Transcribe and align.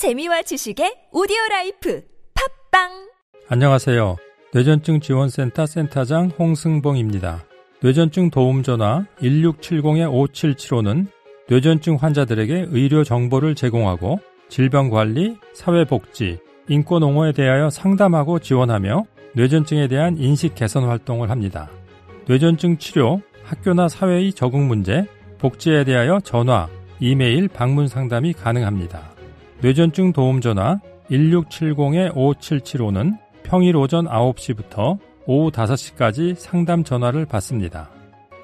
재미와 0.00 0.40
지식의 0.40 1.08
오디오 1.12 1.36
라이프 1.50 2.02
팟빵 2.70 3.10
안녕하세요. 3.48 4.16
뇌전증 4.54 5.00
지원센터 5.00 5.66
센터장 5.66 6.30
홍승봉입니다. 6.38 7.44
뇌전증 7.82 8.30
도움 8.30 8.62
전화 8.62 9.04
1670-5775는 9.20 11.06
뇌전증 11.50 11.96
환자들에게 11.96 12.68
의료 12.70 13.04
정보를 13.04 13.54
제공하고 13.54 14.18
질병 14.48 14.88
관리, 14.88 15.36
사회 15.52 15.84
복지, 15.84 16.38
인권 16.70 17.02
옹호에 17.02 17.32
대하여 17.32 17.68
상담하고 17.68 18.38
지원하며 18.38 19.04
뇌전증에 19.34 19.86
대한 19.88 20.16
인식 20.16 20.54
개선 20.54 20.84
활동을 20.84 21.28
합니다. 21.28 21.68
뇌전증 22.24 22.78
치료, 22.78 23.20
학교나 23.44 23.88
사회의 23.88 24.32
적응 24.32 24.66
문제, 24.66 25.06
복지에 25.36 25.84
대하여 25.84 26.20
전화, 26.24 26.70
이메일, 27.00 27.48
방문 27.48 27.86
상담이 27.86 28.32
가능합니다. 28.32 29.09
뇌전증 29.62 30.12
도움 30.12 30.40
전화 30.40 30.80
1670-5775는 31.10 33.18
평일 33.42 33.76
오전 33.76 34.06
9시부터 34.06 34.98
오후 35.26 35.50
5시까지 35.50 36.34
상담 36.34 36.82
전화를 36.82 37.26
받습니다. 37.26 37.90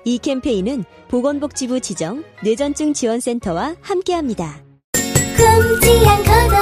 이 0.04 0.18
캠페인은 0.18 0.84
보건복지부 1.08 1.80
지정 1.80 2.22
뇌전증 2.44 2.92
지원센터와 2.92 3.76
함께합니다. 3.80 4.60
굶지 4.92 6.06
않고도 6.06 6.54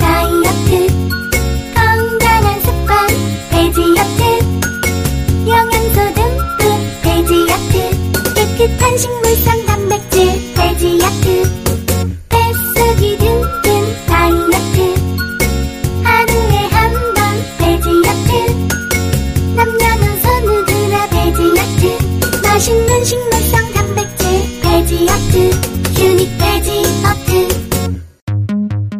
다이어트 0.00 0.88
건강한 1.74 2.60
습관 2.60 3.06
돼지야트 3.50 4.22
영양소 5.48 6.12
듬뿍 6.14 6.58
돼지야트 7.02 7.74
깨끗한 8.34 8.98
식물성 8.98 9.64
단백질 9.66 10.26
돼지야트 10.54 11.61
맛있는 22.62 23.04
식물성 23.04 23.72
단백질 23.72 24.26
돼지야트 24.62 25.50
유닉 26.00 26.38
돼지야트. 26.38 27.48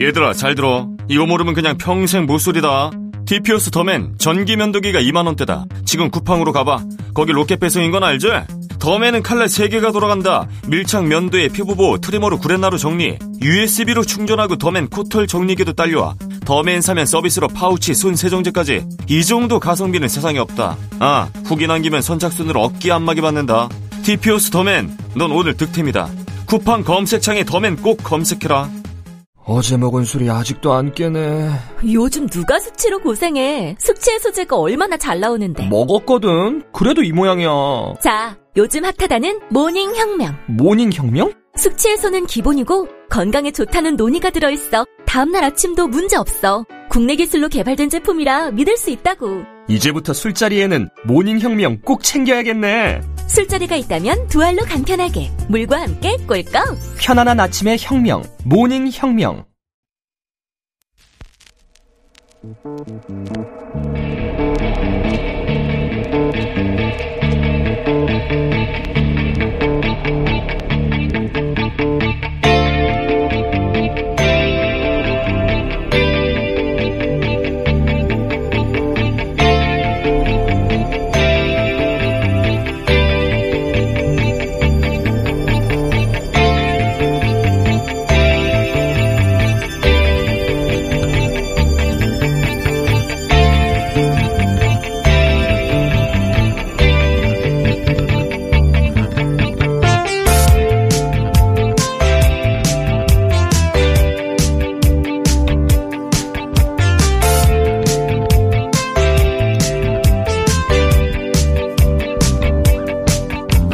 얘들아 0.03 0.33
잘 0.33 0.57
들어. 0.57 0.89
이거 1.09 1.27
모르면 1.27 1.55
그냥 1.55 1.79
평생 1.79 2.27
못소리다. 2.27 2.91
TPO스 3.25 3.71
더맨 3.71 4.17
전기 4.19 4.57
면도기가 4.57 5.01
2만원대다. 5.01 5.87
지금 5.87 6.11
쿠팡으로 6.11 6.51
가봐. 6.51 6.83
거기 7.15 7.31
로켓 7.31 7.61
배송인 7.61 7.93
건 7.93 8.03
알지? 8.03 8.27
더맨은 8.81 9.23
칼날 9.23 9.47
3개가 9.47 9.93
돌아간다. 9.93 10.49
밀착 10.67 11.07
면도에 11.07 11.47
피부보호 11.47 11.99
트리머로 11.99 12.41
구레나루 12.41 12.79
정리. 12.79 13.17
USB로 13.41 14.03
충전하고 14.03 14.57
더맨 14.57 14.89
코털 14.89 15.29
정리기도 15.29 15.75
딸려와 15.75 16.17
더맨 16.45 16.81
사면 16.81 17.07
서비스로 17.07 17.48
파우치 17.48 17.95
손 17.95 18.17
세정제까지 18.17 18.87
이 19.09 19.25
정도 19.25 19.59
가성비는 19.61 20.09
세상에 20.09 20.39
없다 20.39 20.77
아 20.99 21.29
후기 21.45 21.67
남기면 21.67 22.03
선착순으로 22.03 22.61
어깨 22.61 22.93
안마기 22.93 23.21
받는다 23.21 23.69
TPO스 24.03 24.51
더맨 24.51 24.97
넌 25.17 25.31
오늘 25.31 25.57
득템이다 25.57 26.09
쿠팡 26.47 26.84
검색창에 26.84 27.45
더맨 27.45 27.77
꼭 27.77 27.99
검색해라 28.03 28.69
어제 29.45 29.77
먹은 29.77 30.05
술이 30.05 30.31
아직도 30.31 30.73
안 30.73 30.93
깨네. 30.95 31.51
요즘 31.93 32.29
누가 32.29 32.61
숙취로 32.61 33.01
고생해 33.01 33.75
숙취 33.79 34.12
해소제가 34.12 34.56
얼마나 34.56 34.97
잘 34.97 35.19
나오는데 35.19 35.67
먹었거든. 35.69 36.62
그래도 36.73 37.03
이 37.03 37.11
모양이야. 37.11 37.49
자 38.01 38.37
요즘 38.56 38.84
핫하다는 38.84 39.41
모닝 39.51 39.97
혁명 39.97 40.37
모닝 40.47 40.93
혁명? 40.93 41.33
숙취 41.56 41.89
해소는 41.89 42.27
기본이고 42.27 42.89
건강에 43.11 43.50
좋다는 43.50 43.97
노니가 43.97 44.31
들어있어 44.31 44.86
다음날 45.06 45.45
아침도 45.45 45.86
문제 45.89 46.17
없어 46.17 46.64
국내 46.89 47.14
기술로 47.17 47.48
개발된 47.48 47.91
제품이라 47.91 48.53
믿을 48.53 48.77
수 48.77 48.91
있다고 48.91 49.44
이제부터 49.69 50.12
술자리에는 50.12 50.89
모닝 51.05 51.39
혁명 51.39 51.81
꼭 51.83 52.03
챙겨야겠네. 52.03 53.00
술자리가 53.28 53.77
있다면 53.77 54.27
두 54.28 54.43
알로 54.43 54.62
간편하게 54.65 55.31
물과 55.49 55.81
함께 55.81 56.16
꿀꺽 56.27 56.77
편안한 57.00 57.41
아침의 57.41 57.78
혁명. 57.81 58.22
모닝 58.44 58.91
혁명. 58.93 59.44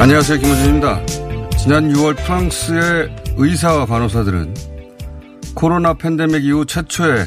안녕하세요. 0.01 0.39
김호준입니다. 0.39 1.07
지난 1.59 1.93
6월 1.93 2.17
프랑스의 2.17 3.17
의사와 3.37 3.85
간호사들은 3.87 4.55
코로나 5.57 5.93
팬데믹 5.93 6.45
이후 6.45 6.65
최초의 6.65 7.27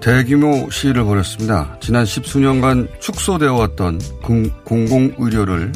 대규모 0.00 0.70
시위를 0.70 1.04
벌였습니다. 1.04 1.76
지난 1.80 2.06
십수년간 2.06 2.88
축소되어 3.00 3.54
왔던 3.54 4.00
공, 4.22 4.48
공공의료를 4.64 5.70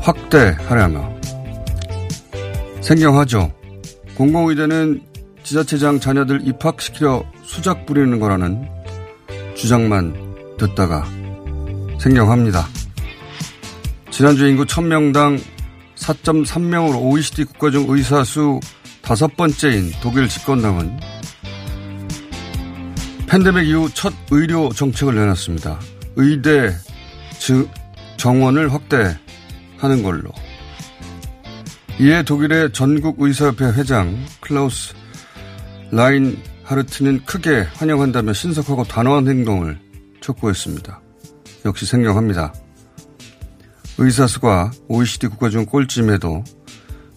확대하려며 0.00 1.20
생경하죠. 2.80 3.52
공공의대는 4.16 5.02
지자체장 5.42 6.00
자녀들 6.00 6.48
입학시키려 6.48 7.22
수작 7.42 7.84
부리는 7.84 8.18
거라는 8.18 8.66
주장만 9.54 10.14
듣다가 10.56 11.04
생경합니다. 12.00 12.66
지난주 14.18 14.48
인구 14.48 14.64
1000명당 14.64 15.40
4.3명으로 15.94 17.00
OECD 17.00 17.44
국가 17.44 17.70
중 17.70 17.84
의사 17.86 18.24
수 18.24 18.58
다섯 19.00 19.36
번째인 19.36 19.92
독일 20.02 20.28
집권당은 20.28 20.98
팬데믹 23.28 23.68
이후 23.68 23.88
첫 23.94 24.12
의료 24.32 24.70
정책을 24.70 25.14
내놨습니다. 25.14 25.78
의대 26.16 26.74
즉 27.38 27.70
정원을 28.16 28.72
확대하는 28.72 30.02
걸로. 30.02 30.32
이에 32.00 32.24
독일의 32.24 32.72
전국의사협회 32.72 33.66
회장 33.66 34.18
클라우스 34.40 34.94
라인 35.92 36.42
하르트는 36.64 37.24
크게 37.24 37.68
환영한다며 37.74 38.32
신속하고 38.32 38.82
단호한 38.82 39.28
행동을 39.28 39.78
촉구했습니다. 40.20 41.00
역시 41.66 41.86
생경합니다. 41.86 42.52
의사수가 43.98 44.70
OECD 44.88 45.26
국가 45.26 45.50
중 45.50 45.66
꼴찌임에도 45.66 46.44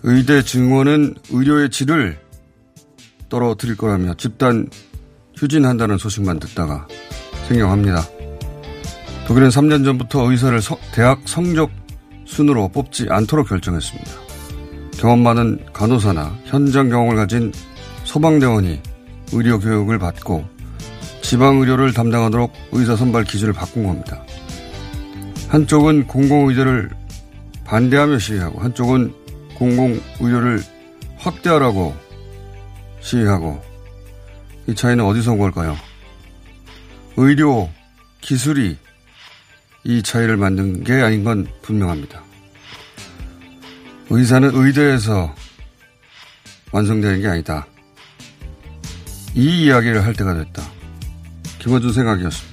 의대 0.03 0.41
증원은 0.41 1.15
의료의 1.29 1.69
질을 1.69 2.19
떨어뜨릴 3.29 3.77
거라며 3.77 4.15
집단 4.15 4.67
휴진한다는 5.37 5.97
소식만 5.97 6.39
듣다가 6.39 6.87
생경합니다. 7.47 8.03
독일은 9.27 9.49
3년 9.49 9.85
전부터 9.85 10.29
의사를 10.29 10.59
서, 10.61 10.77
대학 10.93 11.21
성적 11.25 11.69
순으로 12.25 12.67
뽑지 12.69 13.07
않도록 13.09 13.49
결정했습니다. 13.49 14.11
경험 14.97 15.21
많은 15.23 15.59
간호사나 15.73 16.35
현장 16.45 16.89
경험을 16.89 17.15
가진 17.15 17.51
소방대원이 18.03 18.81
의료 19.33 19.59
교육을 19.59 19.99
받고 19.99 20.45
지방 21.21 21.59
의료를 21.59 21.93
담당하도록 21.93 22.51
의사 22.71 22.95
선발 22.95 23.23
기준을 23.23 23.53
바꾼 23.53 23.85
겁니다. 23.85 24.23
한쪽은 25.51 26.07
공공의료를 26.07 26.89
반대하며 27.65 28.19
시위하고 28.19 28.61
한쪽은 28.61 29.13
공공의료를 29.55 30.63
확대하라고 31.17 31.93
시위하고 33.01 33.61
이 34.67 34.73
차이는 34.73 35.03
어디서 35.03 35.33
온 35.33 35.39
걸까요? 35.39 35.75
의료 37.17 37.69
기술이 38.21 38.77
이 39.83 40.01
차이를 40.01 40.37
만든 40.37 40.85
게 40.85 40.93
아닌 40.93 41.25
건 41.25 41.45
분명합니다. 41.61 42.23
의사는 44.09 44.51
의대에서 44.53 45.35
완성되는 46.71 47.21
게 47.21 47.27
아니다. 47.27 47.67
이 49.35 49.65
이야기를 49.65 50.05
할 50.05 50.13
때가 50.13 50.33
됐다. 50.33 50.63
김어준 51.59 51.91
생각이었습니다. 51.91 52.50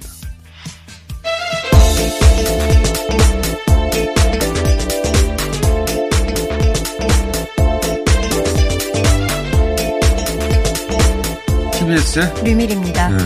TBS의 11.99 12.45
류밀입니다. 12.45 13.09
네. 13.09 13.17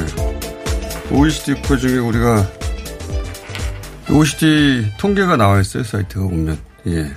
OECD 1.10 1.54
국가 1.60 1.76
중에 1.76 1.98
우리가 1.98 2.50
OECD 4.10 4.92
통계가 4.98 5.36
나와 5.36 5.60
있어요 5.60 5.82
사이트가 5.84 6.22
보면 6.26 6.58
예. 6.86 7.12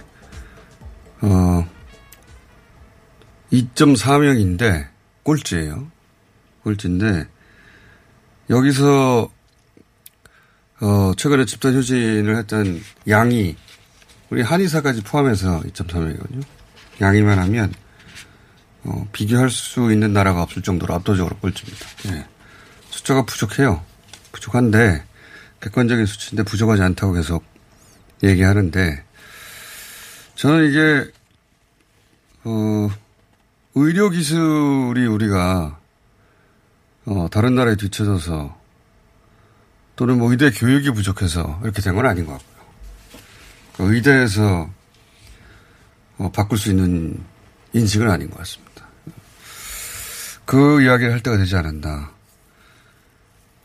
어 1.21 1.67
2.4명인데 3.53 4.87
꼴찌예요. 5.23 5.87
꼴찌인데 6.63 7.27
여기서 8.49 9.29
어 10.81 11.13
최근에 11.15 11.45
집단 11.45 11.73
휴진을 11.73 12.37
했던 12.37 12.81
양이 13.07 13.55
우리 14.29 14.41
한의사까지 14.41 15.03
포함해서 15.03 15.61
2.3명이거든요. 15.61 16.43
양이만 17.01 17.39
하면 17.39 17.73
어, 18.85 19.07
비교할 19.11 19.49
수 19.49 19.91
있는 19.91 20.13
나라가 20.13 20.43
없을 20.43 20.61
정도로 20.61 20.93
압도적으로 20.93 21.35
꼴찌입니다. 21.37 21.85
예. 22.09 22.25
숫자가 22.89 23.25
부족해요. 23.25 23.83
부족한데 24.31 25.03
객관적인 25.61 26.05
수치인데 26.05 26.43
부족하지 26.43 26.81
않다고 26.83 27.13
계속 27.13 27.43
얘기하는데 28.23 29.03
저는 30.35 30.69
이게 30.69 31.11
어 32.43 32.89
의료 33.75 34.09
기술이 34.09 35.07
우리가 35.07 35.79
어 37.05 37.27
다른 37.31 37.55
나라에 37.55 37.75
뒤쳐져서 37.75 38.55
또는 39.95 40.17
뭐 40.19 40.31
의대 40.31 40.51
교육이 40.51 40.91
부족해서 40.91 41.59
이렇게 41.63 41.81
된 41.81 41.95
건 41.95 42.05
아닌 42.05 42.25
것 42.25 42.33
같고요. 42.33 42.65
그 43.77 43.95
의대에서 43.95 44.69
어, 46.17 46.31
바꿀 46.31 46.57
수 46.57 46.69
있는 46.69 47.23
인식은 47.73 48.09
아닌 48.09 48.29
것 48.29 48.37
같습니다. 48.39 48.74
그 50.45 50.81
이야기를 50.81 51.13
할 51.13 51.21
때가 51.21 51.37
되지 51.37 51.55
않았나. 51.55 52.11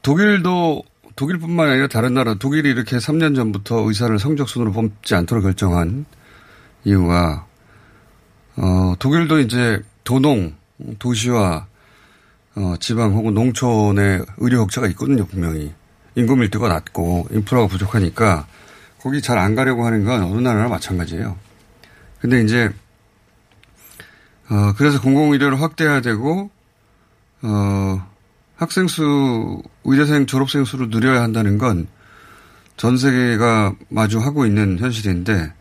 독일도 0.02 0.82
독일뿐만 1.16 1.68
아니라 1.68 1.88
다른 1.88 2.14
나라 2.14 2.34
독일이 2.34 2.70
이렇게 2.70 2.96
3년 2.96 3.36
전부터 3.36 3.80
의사를 3.86 4.18
성적순으로 4.18 4.72
뽑지 4.72 5.14
않도록 5.14 5.44
결정한 5.44 6.06
이유가 6.84 7.46
어, 8.56 8.94
독일도 8.98 9.40
이제 9.40 9.82
도농 10.04 10.54
도시와 10.98 11.66
어, 12.56 12.74
지방 12.80 13.12
혹은 13.12 13.34
농촌의 13.34 14.24
의료 14.38 14.60
격차가 14.60 14.86
있거든요 14.88 15.26
분명히 15.26 15.72
인구 16.14 16.36
밀도가 16.36 16.68
낮고 16.68 17.28
인프라가 17.30 17.66
부족하니까 17.66 18.46
거기 19.00 19.20
잘 19.22 19.38
안 19.38 19.54
가려고 19.54 19.84
하는 19.86 20.04
건 20.04 20.22
어느 20.22 20.40
나라나 20.40 20.68
마찬가지예요. 20.68 21.36
근데 22.20 22.42
이제 22.42 22.70
어, 24.50 24.72
그래서 24.76 25.00
공공의료를 25.00 25.60
확대해야 25.60 26.00
되고 26.00 26.50
어, 27.42 28.06
학생 28.56 28.88
수, 28.88 29.62
의대생 29.84 30.26
졸업생 30.26 30.64
수를 30.64 30.90
늘려야 30.90 31.22
한다는 31.22 31.58
건 31.58 31.86
전 32.80 32.96
세계가 32.96 33.74
마주하고 33.90 34.46
있는 34.46 34.78
현실인데, 34.78 35.52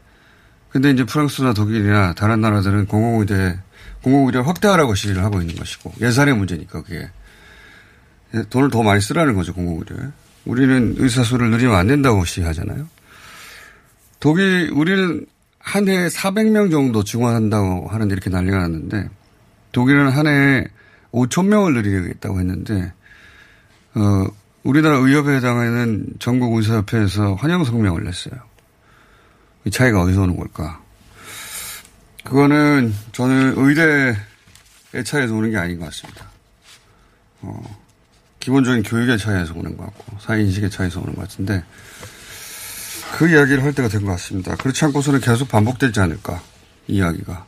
근데 0.70 0.92
이제 0.92 1.04
프랑스나 1.04 1.52
독일이나 1.52 2.14
다른 2.14 2.40
나라들은 2.40 2.86
공공의대, 2.86 3.60
공공의대를 4.04 4.48
확대하라고 4.48 4.96
시위를 4.96 5.22
하고 5.26 5.42
있는 5.42 5.54
것이고, 5.58 5.96
예산의 6.00 6.38
문제니까 6.38 6.82
그게. 6.82 7.10
돈을 8.50 8.70
더 8.70 8.84
많이 8.84 9.02
쓰라는 9.02 9.36
거죠, 9.36 9.54
공공의대에. 9.54 9.98
우리는 10.46 10.96
의사 10.98 11.26
수를 11.26 11.50
늘리면 11.50 11.76
안 11.76 11.88
된다고 11.88 12.24
시위하잖아요. 12.24 12.88
독일, 14.22 14.72
우리는 14.74 15.26
한 15.60 15.90
해에 15.90 16.08
400명 16.08 16.72
정도 16.72 17.04
증원한다고 17.04 17.90
하는데 17.90 18.14
이렇게 18.14 18.30
난리가 18.30 18.60
났는데, 18.60 19.10
독일은 19.74 20.08
한 20.08 20.26
해에 20.26 20.68
5천 21.12 21.48
명을 21.48 21.74
늘리겠다고 21.74 22.40
했는데 22.40 22.94
어, 23.96 24.28
우리나라 24.64 25.00
해당하는 25.36 26.06
전국 26.20 26.56
의사협회에서 26.56 27.36
환영 27.36 27.64
성명을 27.64 28.04
냈어요. 28.04 28.36
이 29.66 29.72
차이가 29.72 30.02
어디서 30.02 30.24
오는 30.24 30.36
걸까? 30.38 30.82
그거는 32.24 32.94
저는 33.12 33.54
의대의 33.58 34.16
차이에서 35.06 35.34
오는 35.34 35.50
게 35.52 35.58
아닌 35.58 35.80
것 35.80 35.86
같습니다. 35.86 36.30
어, 37.42 37.80
기본적인 38.40 38.84
교육의 38.84 39.18
차이에서 39.18 39.54
오는 39.56 39.76
것 39.76 39.86
같고 39.86 40.18
사회인식의 40.20 40.70
차이에서 40.70 41.00
오는 41.02 41.16
것 41.16 41.22
같은데 41.22 41.64
그 43.18 43.30
이야기를 43.30 43.64
할 43.64 43.74
때가 43.74 43.88
된 43.90 44.02
것 44.06 44.12
같습니다. 44.12 44.56
그렇지 44.56 44.86
않고서는 44.86 45.20
계속 45.22 45.50
반복되지 45.50 46.00
않을까 46.00 46.42
이 46.88 46.98
이야기가. 46.98 47.46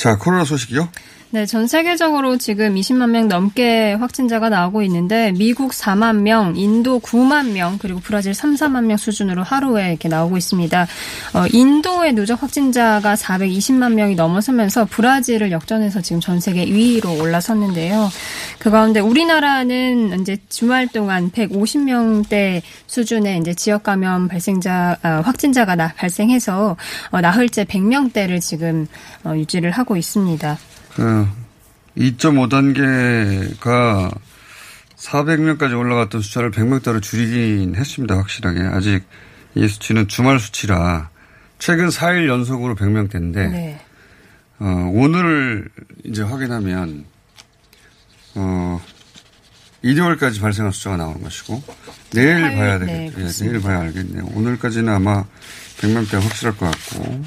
자 0.00 0.16
코로나 0.16 0.46
소식이요? 0.46 0.88
네, 1.32 1.46
전 1.46 1.68
세계적으로 1.68 2.38
지금 2.38 2.74
20만 2.74 3.10
명 3.10 3.28
넘게 3.28 3.92
확진자가 3.92 4.48
나오고 4.48 4.82
있는데 4.82 5.30
미국 5.30 5.70
4만 5.70 6.22
명, 6.22 6.56
인도 6.56 6.98
9만 6.98 7.52
명, 7.52 7.78
그리고 7.78 8.00
브라질 8.02 8.34
3, 8.34 8.56
4만 8.56 8.86
명 8.86 8.96
수준으로 8.96 9.44
하루에 9.44 9.90
이렇게 9.90 10.08
나오고 10.08 10.36
있습니다. 10.36 10.88
어, 11.34 11.44
인도의 11.52 12.14
누적 12.14 12.42
확진자가 12.42 13.14
420만 13.14 13.92
명이 13.92 14.16
넘어서면서 14.16 14.86
브라질을 14.86 15.52
역전해서 15.52 16.00
지금 16.00 16.18
전 16.18 16.40
세계 16.40 16.66
2위로 16.66 17.20
올라섰는데요. 17.20 18.10
그 18.58 18.70
가운데 18.72 18.98
우리나라는 18.98 20.20
이제 20.20 20.36
주말 20.48 20.88
동안 20.88 21.30
150명대 21.30 22.60
수준의 22.88 23.38
이제 23.38 23.54
지역 23.54 23.84
감염 23.84 24.26
발생자 24.26 24.98
어, 25.04 25.08
확진자가 25.24 25.76
나, 25.76 25.92
발생해서 25.96 26.76
어, 27.12 27.20
나흘째 27.20 27.66
100명대를 27.66 28.40
지금 28.40 28.88
어, 29.22 29.32
유지를 29.36 29.70
하고 29.70 29.89
있습니다. 29.96 30.58
그 30.94 31.26
2.5단계가 31.96 34.14
400명까지 34.96 35.78
올라갔던 35.78 36.20
숫자를 36.20 36.50
100명대로 36.50 37.02
줄이긴 37.02 37.74
했습니다. 37.74 38.16
확실하게. 38.16 38.60
아직 38.60 39.02
이 39.54 39.66
수치는 39.66 40.08
주말 40.08 40.38
수치라 40.38 41.08
최근 41.58 41.88
4일 41.88 42.28
연속으로 42.28 42.76
100명대인데 42.76 43.34
네. 43.34 43.80
어, 44.60 44.90
오늘 44.92 45.68
이제 46.04 46.22
확인하면 46.22 47.04
어, 48.34 48.80
일요일까지 49.82 50.40
발생한 50.40 50.72
숫자가 50.72 50.96
나오는 50.98 51.22
것이고 51.22 51.62
내일 52.12 52.44
화요일, 52.44 52.56
봐야 52.56 52.78
네, 52.78 52.86
되겠네요. 52.86 53.26
예. 53.26 53.32
내일 53.44 53.60
봐야 53.60 53.80
알겠네요. 53.80 54.24
오늘까지는 54.34 54.92
아마 54.92 55.24
100명대 55.78 56.20
확실할 56.20 56.56
것 56.56 56.70
같고 56.70 57.24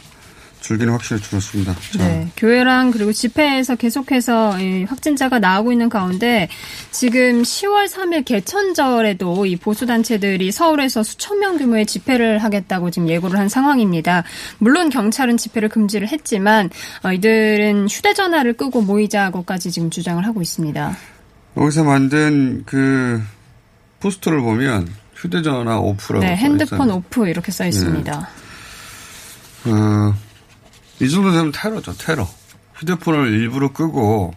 줄기는 0.64 0.94
확실히 0.94 1.22
줄었습니다. 1.22 1.76
자, 1.98 2.08
네, 2.08 2.30
교회랑 2.38 2.92
그리고 2.92 3.12
집회에서 3.12 3.76
계속해서 3.76 4.60
이 4.62 4.86
확진자가 4.86 5.40
나오고 5.40 5.74
있는 5.74 5.90
가운데 5.90 6.48
지금 6.90 7.42
10월 7.42 7.90
3일 7.90 8.24
개천절에도 8.24 9.46
이 9.46 9.58
보수 9.58 9.86
단체들이 9.86 10.54
서울에서 10.54 11.04
수천 11.04 11.40
명 11.40 11.58
규모의 11.58 11.86
집회를 11.86 12.40
하겠다고 12.40 12.92
지금 12.92 13.10
예고를 13.10 13.38
한 13.38 13.50
상황입니다. 13.50 14.24
물론 14.58 14.90
경찰은 14.90 15.36
집회를 15.36 15.68
금지를 15.68 16.08
했지만 16.08 16.70
어, 17.04 17.12
이들은 17.12 17.90
휴대전화를 17.90 18.54
끄고 18.54 18.82
모이자고까지 18.82 19.70
지금 19.70 19.90
주장을 19.90 20.26
하고 20.26 20.42
있습니다. 20.42 20.96
여기서 21.58 21.84
만든 21.84 22.64
그 22.66 23.22
포스터를 24.00 24.40
보면 24.40 24.88
휴대전화 25.14 25.78
오프라고 25.78 26.26
네, 26.26 26.36
써 26.38 26.42
핸드폰 26.42 26.88
있어요. 26.88 26.98
오프 26.98 27.28
이렇게 27.28 27.52
써 27.52 27.66
있습니다. 27.66 28.30
어, 29.66 30.14
이 31.04 31.10
정도 31.10 31.32
되면 31.32 31.52
테러죠, 31.52 31.94
테러. 31.98 32.28
휴대폰을 32.76 33.28
일부러 33.34 33.72
끄고 33.72 34.34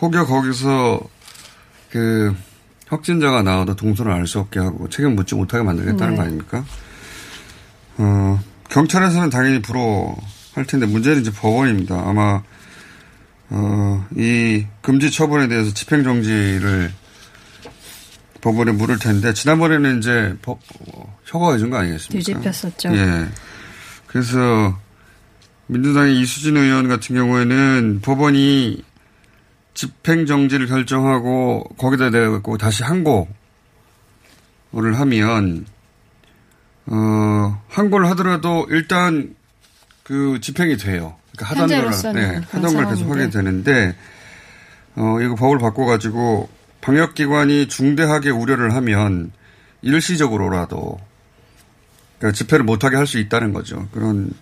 혹여 0.00 0.26
거기서 0.26 1.00
그 1.90 2.34
확진자가 2.86 3.42
나와도 3.42 3.74
동선을 3.76 4.12
알 4.12 4.26
수 4.26 4.38
없게 4.38 4.60
하고 4.60 4.88
책임 4.88 5.14
묻지 5.16 5.34
못하게 5.34 5.64
만들겠다는 5.64 6.10
네. 6.12 6.16
거 6.16 6.22
아닙니까? 6.22 6.64
어, 7.98 8.40
경찰에서는 8.70 9.30
당연히 9.30 9.60
불허할 9.60 10.64
텐데 10.66 10.86
문제는 10.86 11.20
이제 11.22 11.32
법원입니다. 11.32 11.94
아마 12.06 12.42
어, 13.50 14.06
이 14.16 14.66
금지 14.82 15.10
처분에 15.10 15.48
대해서 15.48 15.72
집행 15.74 16.04
정지를 16.04 16.92
법원에 18.40 18.72
물을 18.72 18.98
텐데 18.98 19.34
지난번에는 19.34 19.98
이제 19.98 20.36
법, 20.42 20.60
어, 20.94 21.16
허가해 21.32 21.58
준 21.58 21.70
거 21.70 21.78
아니겠습니까? 21.78 22.18
뒤집혔었죠. 22.18 22.90
예. 22.94 23.26
그래서 24.06 24.78
민주당의 25.68 26.20
이수진 26.20 26.56
의원 26.56 26.88
같은 26.88 27.14
경우에는 27.14 28.00
법원이 28.02 28.82
집행정지를 29.74 30.66
결정하고 30.66 31.64
거기다 31.76 32.10
대고 32.10 32.58
다시 32.58 32.82
항고를 32.82 33.28
하면 34.72 35.66
어 36.86 37.62
항고를 37.68 38.08
하더라도 38.10 38.66
일단 38.70 39.34
그 40.02 40.40
집행이 40.40 40.78
돼요. 40.78 41.16
그러니까 41.36 41.62
하던 41.62 41.68
걸 41.68 42.14
네, 42.14 42.40
하던 42.50 42.74
걸 42.74 42.88
계속. 42.88 43.10
하게 43.10 43.30
되는데 43.30 43.94
어, 44.96 45.18
이거 45.20 45.34
법을 45.36 45.58
바꿔가지고 45.58 46.48
방역기관이 46.80 47.68
중대하게 47.68 48.30
우려를 48.30 48.74
하면 48.74 49.30
일시적으로라도 49.82 50.98
그러니까 52.18 52.36
집회를 52.36 52.64
못하게 52.64 52.96
할 52.96 53.06
수 53.06 53.18
있다는 53.18 53.52
거죠. 53.52 53.86
그런 53.92 54.32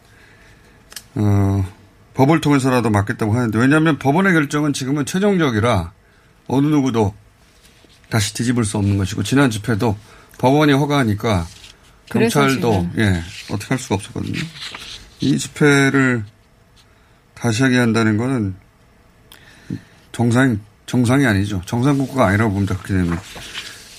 어, 1.16 1.66
법을 2.14 2.40
통해서라도 2.40 2.90
막겠다고 2.90 3.34
하는데 3.34 3.58
왜냐하면 3.58 3.98
법원의 3.98 4.32
결정은 4.32 4.72
지금은 4.72 5.04
최종적이라 5.06 5.92
어느 6.46 6.66
누구도 6.66 7.14
다시 8.08 8.34
뒤집을 8.34 8.64
수 8.64 8.78
없는 8.78 8.96
것이고 8.98 9.22
지난 9.22 9.50
집회도 9.50 9.96
법원이 10.38 10.72
허가하니까 10.72 11.46
경찰도 12.06 12.90
예 12.98 13.22
어떻게 13.50 13.68
할 13.68 13.78
수가 13.78 13.96
없었거든요. 13.96 14.38
이 15.20 15.38
집회를 15.38 16.24
다시 17.34 17.62
하게 17.62 17.78
한다는 17.78 18.16
거는 18.16 18.54
정상 20.12 20.60
정상이 20.86 21.26
아니죠. 21.26 21.60
정상 21.66 21.98
국가가 21.98 22.28
아니라고 22.28 22.52
봅니다. 22.52 22.76
그렇게 22.76 22.94
되면. 22.94 23.18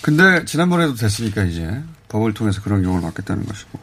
근데 0.02 0.46
지난번에도 0.46 0.96
됐으니까 0.96 1.44
이제 1.44 1.82
법을 2.08 2.34
통해서 2.34 2.62
그런 2.62 2.82
경우를 2.82 3.04
막겠다는 3.04 3.46
것이고. 3.46 3.78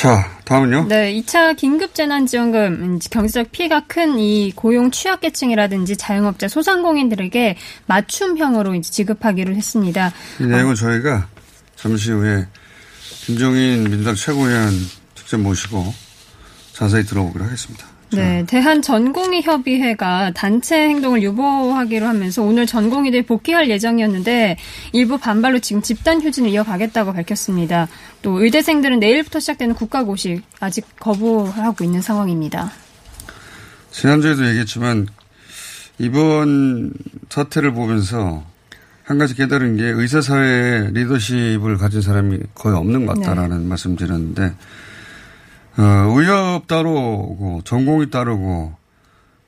자, 0.00 0.34
다음은요? 0.46 0.86
네, 0.88 1.12
2차 1.20 1.54
긴급재난지원금, 1.58 3.00
경제적 3.10 3.52
피해가 3.52 3.84
큰 3.86 4.18
이 4.18 4.50
고용 4.56 4.90
취약계층이라든지 4.90 5.98
자영업자, 5.98 6.48
소상공인들에게 6.48 7.58
맞춤형으로 7.84 8.74
이제 8.76 8.90
지급하기로 8.90 9.54
했습니다. 9.54 10.10
이 10.40 10.44
내용은 10.44 10.72
어. 10.72 10.74
저희가 10.74 11.28
잠시 11.76 12.12
후에 12.12 12.46
김종인 13.26 13.90
민당 13.90 14.14
최고위원 14.14 14.70
직접 15.14 15.38
모시고 15.38 15.92
자세히 16.72 17.04
들어보기로 17.04 17.44
하겠습니다. 17.44 17.86
네, 18.12 18.44
대한 18.46 18.82
전공의 18.82 19.42
협의회가 19.42 20.32
단체 20.32 20.76
행동을 20.76 21.22
유보하기로 21.22 22.06
하면서 22.06 22.42
오늘 22.42 22.66
전공의들 22.66 23.22
복귀할 23.22 23.70
예정이었는데 23.70 24.56
일부 24.92 25.18
반발로 25.18 25.60
지금 25.60 25.80
집단 25.80 26.20
휴진을 26.20 26.50
이어가겠다고 26.50 27.12
밝혔습니다. 27.12 27.88
또 28.22 28.42
의대생들은 28.42 28.98
내일부터 28.98 29.38
시작되는 29.38 29.74
국가고시 29.74 30.42
아직 30.58 30.86
거부하고 30.98 31.84
있는 31.84 32.00
상황입니다. 32.00 32.72
지난주에도 33.92 34.46
얘기했지만 34.48 35.06
이번 35.98 36.92
사태를 37.28 37.72
보면서 37.72 38.44
한 39.04 39.18
가지 39.18 39.34
깨달은 39.34 39.76
게 39.76 39.84
의사사회의 39.84 40.92
리더십을 40.92 41.76
가진 41.78 42.00
사람이 42.00 42.38
거의 42.54 42.76
없는 42.76 43.06
것 43.06 43.18
같다라는 43.18 43.62
네. 43.62 43.66
말씀 43.66 43.96
드렸는데 43.96 44.54
어, 45.80 46.14
의협 46.14 46.66
따로고 46.66 47.62
전공이 47.64 48.10
따로고 48.10 48.76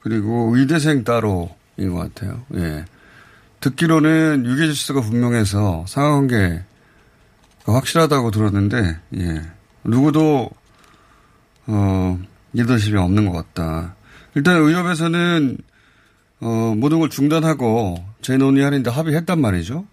그리고 0.00 0.56
의대생 0.56 1.04
따로인 1.04 1.92
것 1.92 1.96
같아요. 1.96 2.42
예. 2.54 2.86
듣기로는 3.60 4.46
유계 4.46 4.66
질서가 4.66 5.02
분명해서 5.02 5.84
상하관계가 5.86 6.62
확실하다고 7.66 8.30
들었는데 8.30 8.98
예. 9.18 9.42
누구도 9.84 10.48
어, 11.66 12.18
리더십이 12.54 12.96
없는 12.96 13.30
것 13.30 13.32
같다. 13.32 13.94
일단 14.34 14.56
의협에서는 14.56 15.58
어, 16.40 16.74
모든 16.78 16.98
걸 16.98 17.10
중단하고 17.10 18.02
재논의하는데 18.22 18.90
합의했단 18.90 19.38
말이죠. 19.38 19.84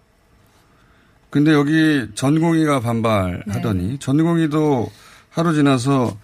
근데 1.28 1.52
여기 1.52 2.08
전공의가 2.14 2.80
반발하더니 2.80 3.88
네. 3.88 3.98
전공의도 4.00 4.90
하루 5.28 5.54
지나서 5.54 6.18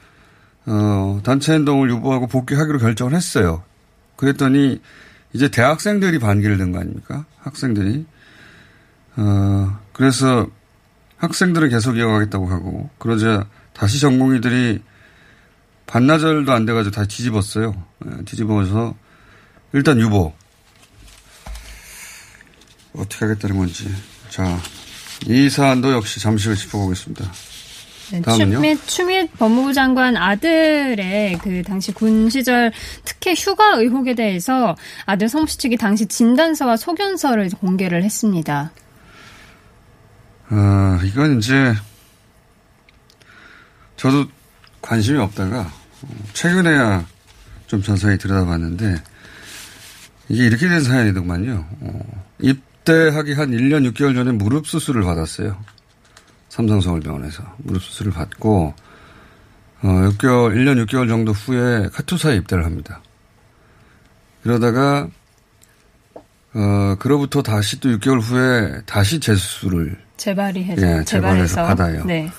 어, 0.66 1.20
단체 1.22 1.52
행동을 1.54 1.90
유보하고 1.90 2.26
복귀하기로 2.26 2.78
결정을 2.78 3.14
했어요. 3.14 3.62
그랬더니 4.16 4.80
이제 5.32 5.48
대학생들이 5.48 6.18
반기를 6.18 6.56
든 6.58 6.72
거 6.72 6.80
아닙니까? 6.80 7.24
학생들이. 7.38 8.06
어, 9.16 9.78
그래서 9.92 10.48
학생들은 11.18 11.68
계속 11.70 11.96
이어가겠다고 11.96 12.48
하고 12.48 12.90
그러자 12.98 13.46
다시 13.72 14.00
전공의들이 14.00 14.82
반나절도 15.86 16.52
안 16.52 16.66
돼가지고 16.66 16.94
다시 16.94 17.08
뒤집었어요. 17.08 17.74
네, 18.04 18.24
뒤집어서 18.24 18.94
일단 19.72 20.00
유보. 20.00 20.32
어떻게 22.94 23.24
하겠다는 23.26 23.56
건지. 23.58 23.94
자, 24.30 24.58
이 25.26 25.48
사안도 25.48 25.92
역시 25.92 26.18
잠시 26.20 26.48
후에 26.48 26.56
짚어보겠습니다. 26.56 27.30
네, 28.10 28.22
추mit, 28.22 28.86
추mit 28.86 29.32
법무부 29.38 29.72
장관 29.72 30.16
아들의 30.16 31.38
그 31.38 31.62
당시 31.62 31.92
군 31.92 32.30
시절 32.30 32.72
특혜 33.04 33.34
휴가 33.34 33.74
의혹에 33.76 34.14
대해서 34.14 34.76
아들 35.06 35.28
성씨 35.28 35.58
측이 35.58 35.76
당시 35.76 36.06
진단서와 36.06 36.76
소견서를 36.76 37.50
공개를 37.50 38.04
했습니다. 38.04 38.70
아, 40.48 41.00
이건 41.04 41.38
이제 41.38 41.74
저도 43.96 44.26
관심이 44.80 45.18
없다가 45.18 45.72
최근에야 46.32 47.04
좀 47.66 47.82
자세히 47.82 48.16
들여다봤는데 48.18 49.02
이게 50.28 50.46
이렇게 50.46 50.68
된 50.68 50.80
사연이더만요. 50.82 51.66
어, 51.80 52.22
입대하기 52.40 53.32
한 53.32 53.50
1년 53.50 53.90
6개월 53.92 54.14
전에 54.14 54.32
무릎 54.32 54.66
수술을 54.66 55.02
받았어요. 55.02 55.56
삼성서울병원에서 56.56 57.42
무릎 57.58 57.82
수술을 57.82 58.12
받고 58.12 58.74
어, 59.82 59.86
6개월, 59.86 60.54
1년 60.54 60.84
6개월 60.86 61.06
정도 61.06 61.32
후에 61.32 61.88
카투사에 61.92 62.36
입대를 62.36 62.64
합니다. 62.64 63.02
그러다가 64.42 65.08
어, 66.54 66.96
그로부터 66.98 67.42
다시 67.42 67.78
또 67.80 67.90
6개월 67.90 68.20
후에 68.20 68.80
다시 68.86 69.20
재수술을 69.20 69.98
재발이 70.16 70.64
해서 70.64 70.86
예, 71.00 71.04
재발해서 71.04 71.66
받아요. 71.66 72.04
네. 72.06 72.30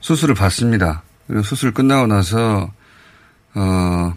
수술을 0.00 0.34
받습니다. 0.34 1.02
그리고 1.26 1.42
수술 1.42 1.74
끝나고 1.74 2.06
나서 2.06 2.72
어, 3.54 4.14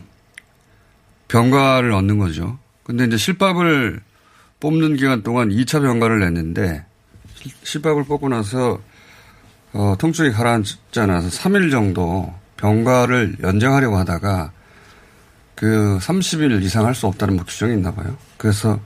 병가를 1.27 1.91
얻는 1.91 2.18
거죠. 2.18 2.58
근데 2.84 3.03
이제 3.06 3.18
실밥을 3.18 4.00
뽑는 4.62 4.96
기간 4.96 5.22
동안 5.22 5.50
2차 5.50 5.82
병가를 5.82 6.20
냈는데 6.22 6.86
실밥을 7.63 8.06
뽑고 8.06 8.30
나서 8.30 8.80
어, 9.73 9.95
통증이 9.97 10.31
가라앉지 10.31 10.99
않아서 10.99 11.29
3일 11.29 11.71
정도 11.71 12.33
병가를 12.57 13.37
연장하려고 13.41 13.97
하다가 13.97 14.51
그 15.55 15.97
30일 16.01 16.61
이상 16.63 16.85
할 16.85 16.93
수 16.95 17.07
없다는 17.07 17.35
뭐 17.35 17.45
규정이 17.45 17.73
있나 17.73 17.93
봐요. 17.93 18.15
그래서 18.37 18.79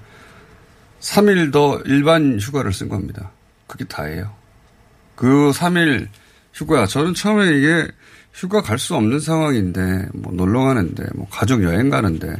3일 0.99 1.51
더 1.51 1.79
일반 1.85 2.39
휴가를 2.39 2.73
쓴 2.73 2.89
겁니다. 2.89 3.31
그게 3.67 3.85
다예요. 3.85 4.31
그 5.15 5.51
3일 5.53 6.07
휴가, 6.53 6.85
저는 6.85 7.13
처음에 7.13 7.57
이게 7.57 7.87
휴가 8.33 8.61
갈 8.61 8.77
수 8.77 8.95
없는 8.95 9.19
상황인데, 9.19 10.07
뭐 10.13 10.33
놀러 10.33 10.63
가는데, 10.63 11.05
뭐 11.15 11.27
가족 11.29 11.63
여행 11.63 11.89
가는데, 11.89 12.35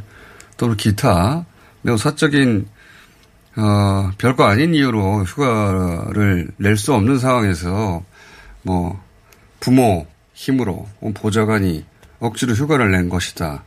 또 0.58 0.74
기타 0.76 1.46
매우 1.82 1.98
사적인, 1.98 2.68
어, 3.58 4.12
별거 4.18 4.44
아닌 4.46 4.74
이유로 4.74 5.24
휴가를 5.24 6.50
낼 6.58 6.76
수 6.78 6.94
없는 6.94 7.20
상황에서 7.20 8.04
뭐 8.66 9.00
부모 9.60 10.08
힘으로 10.34 10.88
보좌관이 11.14 11.86
억지로 12.20 12.54
휴가를 12.54 12.92
낸 12.92 13.10
것이다. 13.10 13.64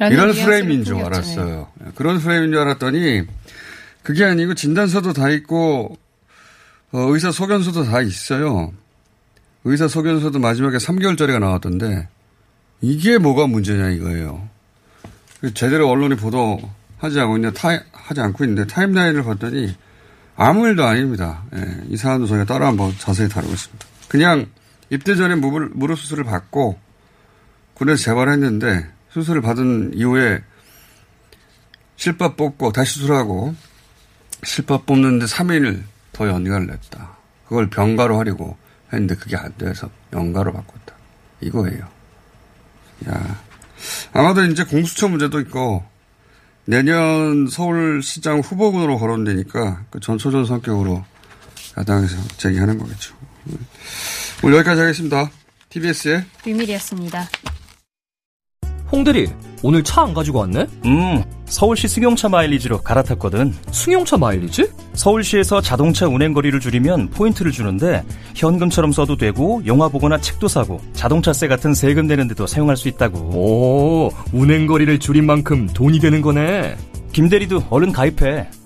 이런 0.00 0.32
프레임인 0.32 0.84
줄 0.84 0.96
알았어요. 0.96 1.68
네. 1.74 1.86
그런 1.94 2.18
프레임인 2.18 2.50
줄 2.52 2.60
알았더니 2.60 3.22
그게 4.02 4.24
아니고 4.24 4.54
진단서도 4.54 5.12
다 5.12 5.30
있고 5.30 5.96
어, 6.92 6.98
의사 6.98 7.32
소견서도 7.32 7.84
다 7.84 8.02
있어요. 8.02 8.72
의사 9.64 9.88
소견서도 9.88 10.38
마지막에 10.38 10.76
3개월짜리가 10.76 11.40
나왔던데 11.40 12.08
이게 12.82 13.18
뭐가 13.18 13.46
문제냐 13.46 13.90
이거예요. 13.90 14.48
제대로 15.54 15.88
언론이 15.88 16.16
보도하지 16.16 17.20
않고 17.20 17.36
있는데 17.36 17.58
타, 17.58 17.68
하지 17.92 18.20
않고 18.20 18.44
있는데 18.44 18.66
타임라인을 18.66 19.24
봤더니 19.24 19.74
아무 20.36 20.66
일도 20.66 20.84
아닙니다. 20.84 21.44
예, 21.54 21.64
이 21.88 21.96
사안도 21.96 22.26
저희가 22.26 22.44
따로 22.44 22.66
한번 22.66 22.92
자세히 22.98 23.28
다루겠습니다. 23.28 23.93
그냥 24.14 24.46
입대 24.90 25.16
전에 25.16 25.34
무릎, 25.34 25.98
수술을 25.98 26.22
받고 26.22 26.78
군에서 27.74 28.00
재발했는데 28.00 28.88
수술을 29.10 29.42
받은 29.42 29.94
이후에 29.94 30.40
실밥 31.96 32.36
뽑고 32.36 32.70
다시 32.70 33.00
수술하고 33.00 33.56
실밥 34.44 34.86
뽑는데 34.86 35.26
3일 35.26 35.82
더 36.12 36.28
연가를 36.28 36.68
냈다. 36.68 37.16
그걸 37.48 37.68
병가로 37.68 38.16
하려고 38.16 38.56
했는데 38.92 39.16
그게 39.16 39.36
안 39.36 39.52
돼서 39.58 39.90
연가로 40.12 40.52
바꿨다. 40.52 40.94
이거예요. 41.40 41.88
야. 43.08 43.42
아마도 44.12 44.44
이제 44.44 44.62
공수처 44.62 45.08
문제도 45.08 45.40
있고 45.40 45.84
내년 46.66 47.48
서울시장 47.48 48.38
후보군으로 48.38 48.96
거론되니까 48.96 49.86
그 49.90 49.98
전초전 49.98 50.44
성격으로 50.44 51.04
야당에서 51.76 52.16
제기하는 52.36 52.78
거겠죠. 52.78 53.23
오늘 54.42 54.56
여기까지 54.58 54.80
하겠습니다. 54.80 55.30
TBS의 55.70 56.24
비밀이었습니다. 56.44 57.28
홍대리 58.92 59.28
오늘 59.62 59.82
차 59.82 60.02
안 60.02 60.12
가지고 60.14 60.40
왔네? 60.40 60.66
음, 60.84 61.24
서울시 61.46 61.88
승용차 61.88 62.28
마일리지로 62.28 62.82
갈아탔거든. 62.82 63.54
승용차 63.72 64.18
마일리지? 64.18 64.70
서울시에서 64.92 65.62
자동차 65.62 66.06
운행 66.06 66.32
거리를 66.34 66.58
줄이면 66.60 67.08
포인트를 67.10 67.50
주는데 67.50 68.04
현금처럼 68.34 68.92
써도 68.92 69.16
되고 69.16 69.62
영화 69.66 69.88
보거나 69.88 70.20
책도 70.20 70.48
사고 70.48 70.80
자동차세 70.92 71.48
같은 71.48 71.72
세금 71.74 72.06
내는 72.06 72.28
데도 72.28 72.46
사용할 72.46 72.76
수 72.76 72.88
있다고. 72.88 73.18
오, 73.18 74.10
운행 74.32 74.66
거리를 74.66 74.98
줄인 74.98 75.24
만큼 75.26 75.66
돈이 75.66 75.98
되는 75.98 76.20
거네. 76.20 76.76
김대리도 77.12 77.64
얼른 77.70 77.92
가입해. 77.92 78.48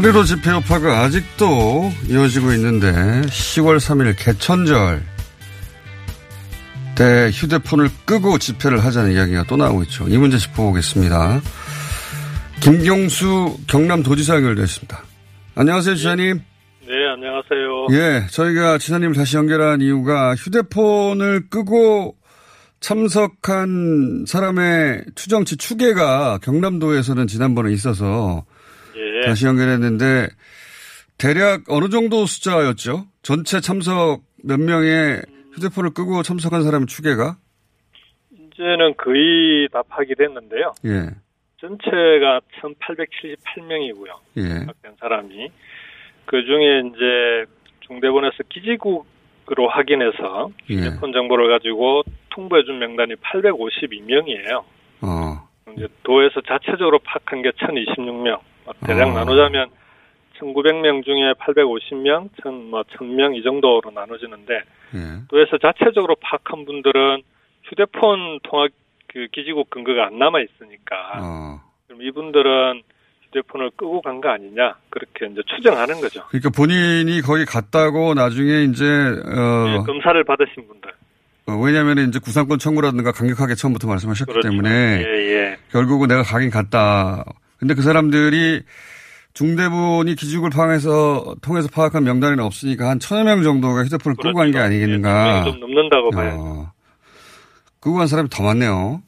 하루로 0.00 0.24
집회 0.24 0.50
여파가 0.50 1.00
아직도 1.00 1.92
이어지고 2.08 2.54
있는데 2.54 2.90
10월 2.90 3.76
3일 3.76 4.14
개천절 4.16 5.02
때 6.96 7.30
휴대폰을 7.30 7.90
끄고 8.06 8.38
집회를 8.38 8.82
하자는 8.82 9.12
이야기가 9.12 9.44
또 9.46 9.58
나오고 9.58 9.82
있죠. 9.82 10.08
이 10.08 10.16
문제 10.16 10.38
짚어보겠습니다. 10.38 11.42
김경수 12.62 13.58
경남도지사 13.66 14.36
연결되었습니다. 14.36 15.02
안녕하세요, 15.56 15.94
지사님. 15.96 16.40
네, 16.86 16.94
안녕하세요. 17.12 17.88
예, 17.90 18.26
저희가 18.30 18.78
지사님을 18.78 19.14
다시 19.14 19.36
연결한 19.36 19.82
이유가 19.82 20.34
휴대폰을 20.34 21.50
끄고 21.50 22.16
참석한 22.80 24.24
사람의 24.26 25.04
추정치 25.14 25.58
추계가 25.58 26.38
경남도에서는 26.38 27.26
지난번에 27.26 27.70
있어서 27.74 28.46
예. 29.20 29.26
다시 29.26 29.46
연결했는데 29.46 30.28
대략 31.18 31.64
어느 31.68 31.88
정도 31.88 32.26
숫자였죠? 32.26 33.06
전체 33.22 33.60
참석 33.60 34.22
몇 34.42 34.58
명의 34.58 35.20
휴대폰을 35.52 35.90
끄고 35.90 36.22
참석한 36.22 36.62
사람 36.62 36.86
추계가? 36.86 37.36
이제는 38.32 38.94
거의 38.96 39.68
다 39.72 39.82
파기됐는데요. 39.88 40.72
예. 40.86 41.10
전체가 41.60 42.40
1,878명이고요. 42.62 44.10
예. 44.38 44.42
된 44.82 44.92
사람이 44.98 45.50
그 46.24 46.42
중에 46.44 46.82
이제 46.86 47.52
중대본에서 47.80 48.36
기지국으로 48.48 49.68
확인해서 49.68 50.50
예. 50.70 50.74
휴대폰 50.74 51.12
정보를 51.12 51.48
가지고 51.48 52.02
통보해준 52.30 52.78
명단이 52.78 53.14
852명이에요. 53.16 54.64
어. 55.02 55.48
이제 55.76 55.86
도에서 56.02 56.40
자체적으로 56.40 56.98
파악한 57.00 57.42
게 57.42 57.50
1,026명. 57.50 58.40
대략 58.86 59.08
어. 59.08 59.12
나누자면 59.12 59.68
1,900명 60.40 61.04
중에 61.04 61.32
850명, 61.38 62.30
1,000, 62.42 62.70
뭐 62.70 62.82
1,000명 62.82 63.36
이 63.36 63.42
정도로 63.42 63.82
나눠지는데 63.94 64.54
예. 64.94 64.98
도에서 65.28 65.58
자체적으로 65.58 66.16
파악한 66.20 66.64
분들은 66.64 67.22
휴대폰 67.64 68.40
통화 68.42 68.66
그 69.12 69.26
기지국 69.32 69.68
근거가 69.70 70.06
안 70.06 70.18
남아 70.18 70.38
있으니까 70.40 70.96
어. 71.20 71.60
그럼 71.88 72.02
이분들은 72.02 72.82
휴대폰을 73.26 73.70
끄고 73.76 74.00
간 74.02 74.20
거 74.20 74.30
아니냐 74.30 74.74
그렇게 74.88 75.26
이제 75.26 75.42
추정하는 75.54 76.00
거죠. 76.00 76.24
그러니까 76.28 76.50
본인이 76.50 77.20
거기 77.20 77.44
갔다고 77.44 78.14
나중에 78.14 78.62
이제 78.64 78.84
어 78.84 79.64
네, 79.66 79.78
검사를 79.86 80.24
받으신 80.24 80.66
분들. 80.66 80.90
어, 81.48 81.52
왜냐하면 81.62 81.98
이제 82.08 82.18
구상권 82.18 82.58
청구라든가 82.58 83.12
강력하게 83.12 83.54
처음부터 83.54 83.88
말씀하셨기 83.88 84.32
그렇죠. 84.32 84.48
때문에 84.48 84.70
예, 84.70 85.34
예. 85.34 85.56
결국은 85.70 86.08
내가 86.08 86.22
가긴 86.22 86.50
갔다. 86.50 87.24
근데 87.60 87.74
그 87.74 87.82
사람들이 87.82 88.62
중대본이 89.34 90.16
기죽을 90.16 90.50
파악해서 90.50 91.36
통해서 91.40 91.68
파악한 91.68 92.02
명단에는 92.04 92.42
없으니까 92.42 92.88
한 92.90 92.98
천여 92.98 93.22
명 93.24 93.42
정도가 93.42 93.84
휴대폰을 93.84 94.16
그렇죠. 94.16 94.28
끄고 94.30 94.38
간 94.40 94.50
게 94.50 94.58
아니겠는가. 94.58 95.44
예, 95.46 95.50
좀 95.50 95.60
넘는다고 95.60 96.10
봐요. 96.10 96.36
어, 96.38 96.72
끄고 97.78 97.96
간 97.98 98.06
사람이 98.08 98.28
더 98.30 98.42
많네요. 98.42 99.02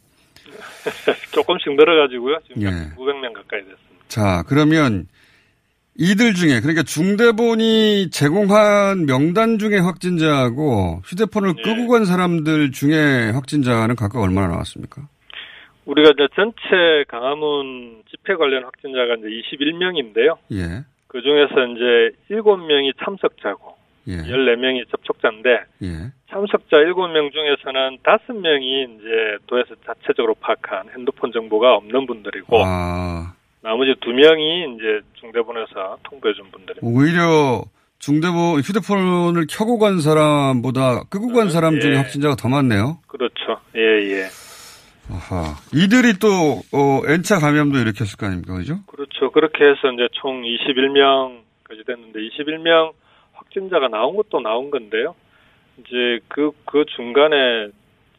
조금씩 1.33 1.75
늘어가지고요. 1.75 2.37
지금 2.47 2.63
예. 2.63 2.69
900명 2.69 3.33
가까이 3.35 3.61
됐습니다. 3.61 4.05
자, 4.09 4.45
그러면 4.47 5.07
이들 5.97 6.35
중에 6.35 6.61
그러니까 6.61 6.83
중대본이 6.83 8.11
제공한 8.11 9.07
명단 9.07 9.59
중에 9.59 9.79
확진자하고 9.79 11.03
휴대폰을 11.05 11.55
네. 11.57 11.63
끄고 11.63 11.89
간 11.89 12.05
사람들 12.05 12.73
중에 12.73 13.31
확진자는 13.31 13.97
각각 13.97 14.21
얼마나 14.23 14.49
나왔습니까? 14.49 15.09
우리가 15.85 16.11
이제 16.11 16.29
전체 16.35 17.05
강화문 17.09 18.03
집회 18.11 18.35
관련 18.35 18.65
확진자가 18.65 19.15
이제 19.15 19.29
21명인데요. 19.29 20.37
예. 20.53 20.85
그 21.09 21.21
중에서 21.21 21.67
이제 21.67 22.17
7명이 22.31 22.95
참석자고 23.05 23.77
예. 24.09 24.17
14명이 24.17 24.91
접촉자인데 24.91 25.51
예. 25.83 26.13
참석자 26.31 26.79
7명 26.79 27.33
중에서는 27.33 27.99
5명이 27.99 28.97
이제 28.97 29.39
도에서 29.47 29.75
자체적으로 29.87 30.35
파악한 30.41 30.91
핸드폰 30.97 31.33
정보가 31.33 31.75
없는 31.75 32.07
분들이고 32.07 32.65
아, 32.65 33.35
나머지 33.61 33.93
2명이 34.01 34.75
이제 34.75 35.01
중대본에서 35.21 35.99
통보해 36.05 36.33
준 36.35 36.51
분들입니다. 36.51 36.87
오히려 36.87 37.63
중대본 37.99 38.61
휴대폰을 38.63 39.47
켜고 39.49 39.79
간 39.79 40.01
사람보다 40.01 41.05
끄고 41.05 41.33
간 41.33 41.51
사람 41.51 41.79
중에 41.79 41.93
예. 41.93 41.97
확진자가 41.97 42.35
더 42.35 42.49
많네요. 42.49 42.99
그렇죠. 43.07 43.61
예, 43.77 43.81
예. 43.81 44.27
아하. 45.13 45.55
이들이 45.75 46.19
또 46.19 46.63
어, 46.73 47.03
N차 47.07 47.39
감염도 47.39 47.79
일으켰을 47.79 48.17
거 48.19 48.27
아닙니까, 48.27 48.55
그죠? 48.55 48.79
그렇죠. 48.87 49.31
그렇게 49.31 49.65
해서 49.65 49.93
이제 49.93 50.09
총 50.13 50.43
21명까지 50.43 51.87
됐는데 51.87 52.21
21명 52.21 52.93
확진자가 53.35 53.89
나온 53.89 54.17
것도 54.17 54.41
나온 54.41 54.71
건데요. 54.71 55.15
이제 55.79 56.21
그, 56.29 56.53
그 56.65 56.85
중간에 56.97 57.69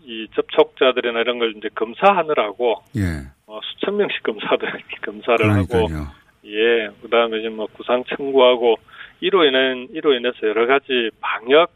이 0.06 0.28
접촉자들이나 0.36 1.22
이런 1.22 1.40
걸 1.40 1.56
이제 1.58 1.70
검사하느라고 1.76 2.84
예. 2.98 3.28
어, 3.48 3.60
수천 3.64 3.98
명씩 3.98 4.22
검사들 4.24 4.68
검사를 5.02 5.38
그러니까요. 5.38 5.84
하고 5.84 6.24
예 6.46 6.84
그 7.04 7.10
다음에 7.10 7.40
이제 7.40 7.50
뭐 7.50 7.68
구상 7.68 8.04
청구하고 8.16 8.76
이로 9.22 9.46
인한 9.46 9.88
이로 9.92 10.14
인해서 10.14 10.38
여러 10.44 10.66
가지 10.66 11.10
방역 11.20 11.72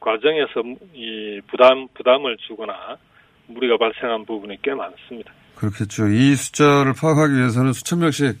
과정에서 0.00 0.62
이 0.94 1.40
부담 1.48 1.88
부담을 1.94 2.36
주거나 2.38 2.96
무리가 3.54 3.76
발생한 3.78 4.24
부분이 4.26 4.58
꽤 4.62 4.72
많습니다. 4.74 5.32
그렇겠죠. 5.56 6.08
이 6.08 6.34
숫자를 6.36 6.92
파악하기 6.98 7.34
위해서는 7.34 7.72
수천 7.72 7.98
명씩 8.00 8.36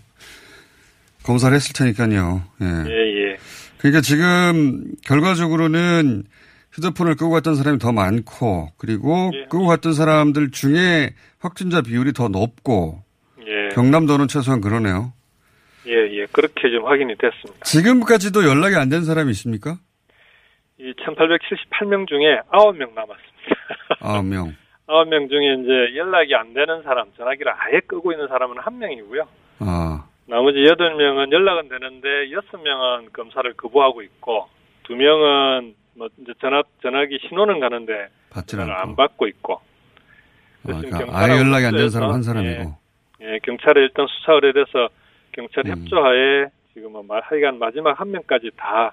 검사를 1.24 1.54
했을 1.54 1.72
테니까요. 1.74 2.42
예. 2.62 2.66
예 2.90 2.94
예. 3.32 3.36
그러니까 3.78 4.00
지금 4.00 4.84
결과적으로는 5.06 6.24
휴대폰을 6.72 7.16
끄고 7.16 7.30
갔던 7.30 7.56
사람이 7.56 7.78
더 7.78 7.92
많고 7.92 8.68
그리고 8.78 9.30
예. 9.34 9.44
끄고 9.48 9.66
갔던 9.66 9.92
사람들 9.92 10.50
중에 10.50 11.10
확진자 11.40 11.82
비율이 11.82 12.12
더 12.12 12.28
높고 12.28 13.02
예. 13.46 13.68
경남도는 13.74 14.28
최소한 14.28 14.60
그러네요. 14.60 15.12
예, 15.86 15.92
예. 15.92 16.26
그렇게 16.32 16.70
좀 16.70 16.86
확인이 16.86 17.14
됐습니다. 17.16 17.64
지금까지도 17.64 18.44
연락이 18.48 18.76
안 18.76 18.88
된 18.88 19.04
사람이 19.04 19.30
있습니까? 19.32 19.78
이 20.78 20.92
1878명 20.94 22.06
중에 22.08 22.40
9명 22.52 22.94
남았습니다. 22.94 24.00
아홉 24.90 25.08
명. 25.08 25.26
9명 25.26 25.28
중에 25.30 25.54
이제 25.62 25.96
연락이 25.96 26.34
안 26.34 26.52
되는 26.52 26.82
사람, 26.82 27.12
전화기를 27.16 27.52
아예 27.56 27.80
끄고 27.86 28.12
있는 28.12 28.26
사람은 28.28 28.58
한 28.58 28.78
명이고요. 28.78 29.22
아, 29.60 30.04
나머지 30.26 30.58
8명은 30.58 31.32
연락은 31.32 31.68
되는데 31.68 32.08
6명은 32.30 33.12
검사를 33.12 33.52
거부하고 33.54 34.02
있고 34.02 34.48
2명은 34.84 35.74
뭐 35.96 36.08
이제 36.20 36.32
전화 36.40 36.62
전화기 36.82 37.18
신호는 37.28 37.60
가는데 37.60 38.08
받지 38.30 38.52
전화를 38.56 38.72
않고. 38.74 38.88
안 38.90 38.96
받고 38.96 39.26
있고. 39.28 39.54
아, 39.54 40.80
그러니까 40.80 41.06
아예 41.16 41.38
연락이 41.38 41.66
안 41.66 41.72
되는 41.74 41.88
사람 41.90 42.10
한 42.10 42.22
사람이고. 42.22 42.74
예, 43.22 43.38
경찰에 43.42 43.80
일단 43.82 44.06
수사 44.08 44.32
의뢰돼서 44.34 44.88
경찰 45.32 45.66
음. 45.66 45.72
협조하에 45.72 46.46
지금 46.74 46.92
뭐 46.92 47.02
말- 47.02 47.22
하여간 47.22 47.58
마지막 47.58 47.98
한 48.00 48.10
명까지 48.10 48.50
다 48.56 48.92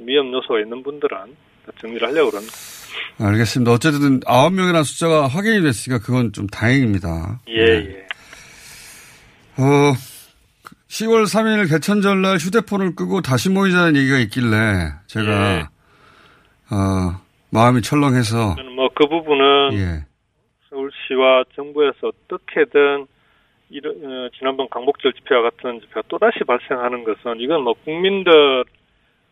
위험 0.00 0.32
요소가 0.32 0.60
있는 0.60 0.82
분들은 0.82 1.16
다 1.66 1.72
정리를 1.78 2.06
하려고 2.08 2.30
그럽니다. 2.30 2.52
알겠습니다. 3.20 3.72
어쨌든 3.72 4.20
아홉 4.26 4.52
명이라는 4.52 4.82
숫자가 4.82 5.26
확인이 5.26 5.62
됐으니까 5.62 6.04
그건 6.04 6.32
좀 6.32 6.46
다행입니다. 6.46 7.40
예, 7.48 7.60
예. 7.60 8.06
어, 9.58 9.92
10월 10.88 11.24
3일 11.24 11.70
개천절 11.70 12.20
날 12.20 12.36
휴대폰을 12.36 12.94
끄고 12.94 13.20
다시 13.20 13.48
모이자는 13.50 13.96
얘기가 13.96 14.18
있길래 14.18 14.92
제가 15.06 15.58
예. 15.58 15.60
어, 16.70 17.20
마음이 17.50 17.82
철렁해서 17.82 18.56
저는 18.56 18.72
뭐그 18.72 19.08
부분은 19.08 19.72
예. 19.74 20.04
서울시와 20.68 21.44
정부에서 21.54 22.08
어떻게든 22.08 23.06
이런 23.70 23.94
어, 24.04 24.28
지난번 24.38 24.68
강복절 24.68 25.12
집회와 25.14 25.42
같은 25.42 25.80
집회가 25.80 26.02
또다시 26.08 26.40
발생하는 26.46 27.04
것은 27.04 27.40
이건 27.40 27.62
뭐 27.62 27.74
국민들 27.84 28.64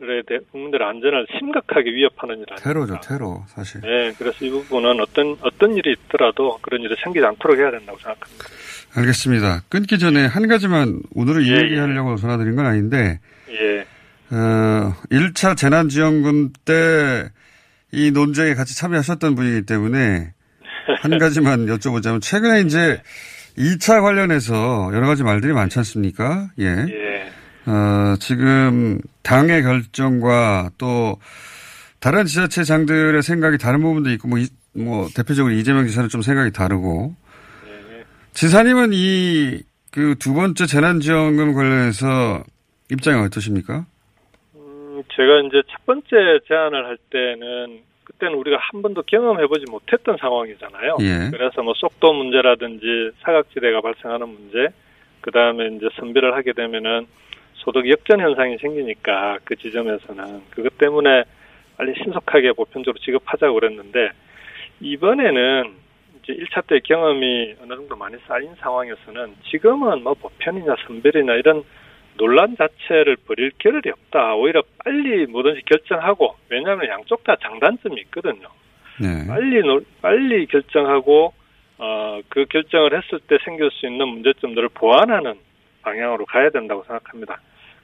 에 0.02 0.22
대해 0.26 0.40
국민들의 0.50 0.86
안전을 0.88 1.26
심각하게 1.38 1.90
위협하는 1.90 2.36
일 2.38 2.46
아닙니까? 2.50 2.56
테러죠, 2.62 3.00
테러 3.06 3.44
사실. 3.48 3.80
네, 3.82 4.12
그래서 4.18 4.44
이 4.44 4.50
부분은 4.50 4.98
어떤 5.00 5.36
어떤 5.42 5.76
일이 5.76 5.92
있더라도 5.92 6.58
그런 6.62 6.80
일이 6.80 6.94
생기지 7.04 7.24
않도록 7.24 7.58
해야 7.58 7.70
된다고 7.70 7.98
생각합니다. 7.98 8.44
알겠습니다. 8.94 9.60
끊기 9.68 9.98
전에 9.98 10.24
한 10.26 10.48
가지만 10.48 11.00
오늘은 11.14 11.42
이 11.42 11.52
예, 11.52 11.58
얘기 11.62 11.76
하려고 11.76 12.16
전화드린 12.16 12.56
건 12.56 12.66
아닌데 12.66 13.20
예, 13.50 13.80
어, 14.34 14.94
1차 15.10 15.56
재난지원금 15.56 16.52
때 16.64 17.28
이 17.92 18.10
논쟁에 18.10 18.54
같이 18.54 18.76
참여하셨던 18.76 19.34
분이기 19.34 19.66
때문에 19.66 20.32
한 21.00 21.10
가지만 21.18 21.66
여쭤보자면 21.66 22.22
최근에 22.22 22.60
이제 22.60 23.02
2차 23.58 24.00
관련해서 24.00 24.90
여러 24.94 25.06
가지 25.06 25.24
말들이 25.24 25.52
많지 25.52 25.78
않습니까? 25.80 26.48
예. 26.60 26.66
예, 26.66 27.09
어, 27.66 28.16
지금 28.20 28.98
당의 29.22 29.62
결정과 29.62 30.70
또 30.78 31.18
다른 32.00 32.24
지자체장들의 32.24 33.22
생각이 33.22 33.58
다른 33.58 33.80
부분도 33.82 34.10
있고 34.12 34.28
뭐, 34.28 34.38
이- 34.38 34.48
뭐 34.74 35.08
대표적으로 35.14 35.52
이재명 35.54 35.86
지사는 35.86 36.08
좀 36.08 36.22
생각이 36.22 36.52
다르고 36.52 37.14
지사님은 38.32 38.90
이 38.92 39.62
그 39.92 40.14
두 40.20 40.34
번째 40.34 40.66
재난지원금 40.66 41.52
관련해서 41.52 42.44
입장이 42.92 43.20
어떠십니까? 43.26 43.84
음, 44.54 45.02
제가 45.12 45.40
이제 45.48 45.62
첫 45.68 45.84
번째 45.84 46.06
제안을 46.46 46.86
할 46.86 46.96
때는 47.10 47.80
그때는 48.04 48.34
우리가 48.38 48.56
한 48.60 48.82
번도 48.82 49.02
경험해보지 49.02 49.64
못했던 49.68 50.16
상황이잖아요. 50.20 50.98
예. 51.00 51.30
그래서 51.32 51.62
뭐 51.64 51.72
속도 51.76 52.12
문제라든지 52.12 53.10
사각지대가 53.22 53.80
발생하는 53.80 54.28
문제, 54.28 54.68
그 55.22 55.32
다음에 55.32 55.66
이제 55.74 55.88
선별을 55.98 56.34
하게 56.36 56.52
되면은 56.52 57.06
소득 57.60 57.88
역전 57.88 58.20
현상이 58.20 58.58
생기니까 58.58 59.38
그 59.44 59.56
지점에서는 59.56 60.42
그것 60.50 60.76
때문에 60.78 61.24
빨리 61.76 61.94
신속하게 62.02 62.52
보편적으로 62.52 62.98
지급하자고 63.02 63.54
그랬는데 63.54 64.10
이번에는 64.80 65.74
이제 66.22 66.32
1차 66.34 66.66
때 66.66 66.80
경험이 66.80 67.54
어느 67.62 67.74
정도 67.74 67.96
많이 67.96 68.16
쌓인 68.26 68.54
상황에서는 68.56 69.34
지금은 69.50 70.02
뭐 70.02 70.14
보편이나 70.14 70.76
선별이나 70.86 71.34
이런 71.34 71.62
논란 72.16 72.56
자체를 72.56 73.16
벌일 73.26 73.52
겨를이 73.58 73.90
없다. 73.90 74.34
오히려 74.34 74.62
빨리 74.84 75.26
뭐든지 75.26 75.62
결정하고 75.66 76.36
왜냐하면 76.48 76.88
양쪽 76.88 77.24
다 77.24 77.36
장단점이 77.40 78.00
있거든요. 78.02 78.48
네. 79.00 79.26
빨리 79.26 79.60
노- 79.62 79.80
빨리 80.02 80.46
결정하고 80.46 81.32
어, 81.78 82.20
그 82.28 82.44
결정을 82.46 82.94
했을 82.96 83.20
때 83.20 83.38
생길 83.44 83.70
수 83.70 83.86
있는 83.86 84.06
문제점들을 84.08 84.68
보완하는 84.74 85.34
방향으로 85.82 86.26
가야 86.26 86.50
된다고 86.50 86.82
생각합니다. 86.84 87.40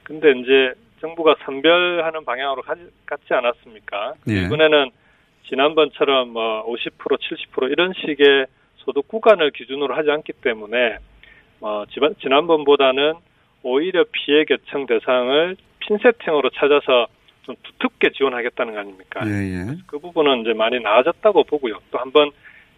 근데 0.07 0.31
이제 0.39 0.73
정부가 1.01 1.35
선별하는 1.43 2.23
방향으로 2.23 2.61
가지, 2.61 2.81
갔지 3.05 3.33
않았습니까? 3.33 4.13
예. 4.29 4.45
이번에는 4.45 4.89
지난번처럼 5.49 6.29
뭐 6.29 6.65
50%, 6.65 7.19
70% 7.51 7.71
이런 7.71 7.91
식의 7.93 8.45
소득 8.77 9.05
구간을 9.09 9.51
기준으로 9.51 9.93
하지 9.95 10.09
않기 10.09 10.31
때문에 10.41 10.99
어, 11.59 11.83
지난, 11.91 12.15
지난번보다는 12.21 13.15
오히려 13.63 14.05
피해 14.09 14.45
계층 14.45 14.85
대상을 14.85 15.57
핀셋형으로 15.79 16.51
찾아서 16.51 17.07
좀 17.43 17.55
두텁게 17.63 18.11
지원하겠다는 18.11 18.73
거 18.73 18.79
아닙니까? 18.79 19.21
예, 19.25 19.31
예. 19.31 19.77
그 19.87 19.99
부분은 19.99 20.39
이제 20.41 20.53
많이 20.53 20.79
나아졌다고 20.79 21.43
보고요. 21.43 21.79
또 21.91 21.97
한번 21.97 22.31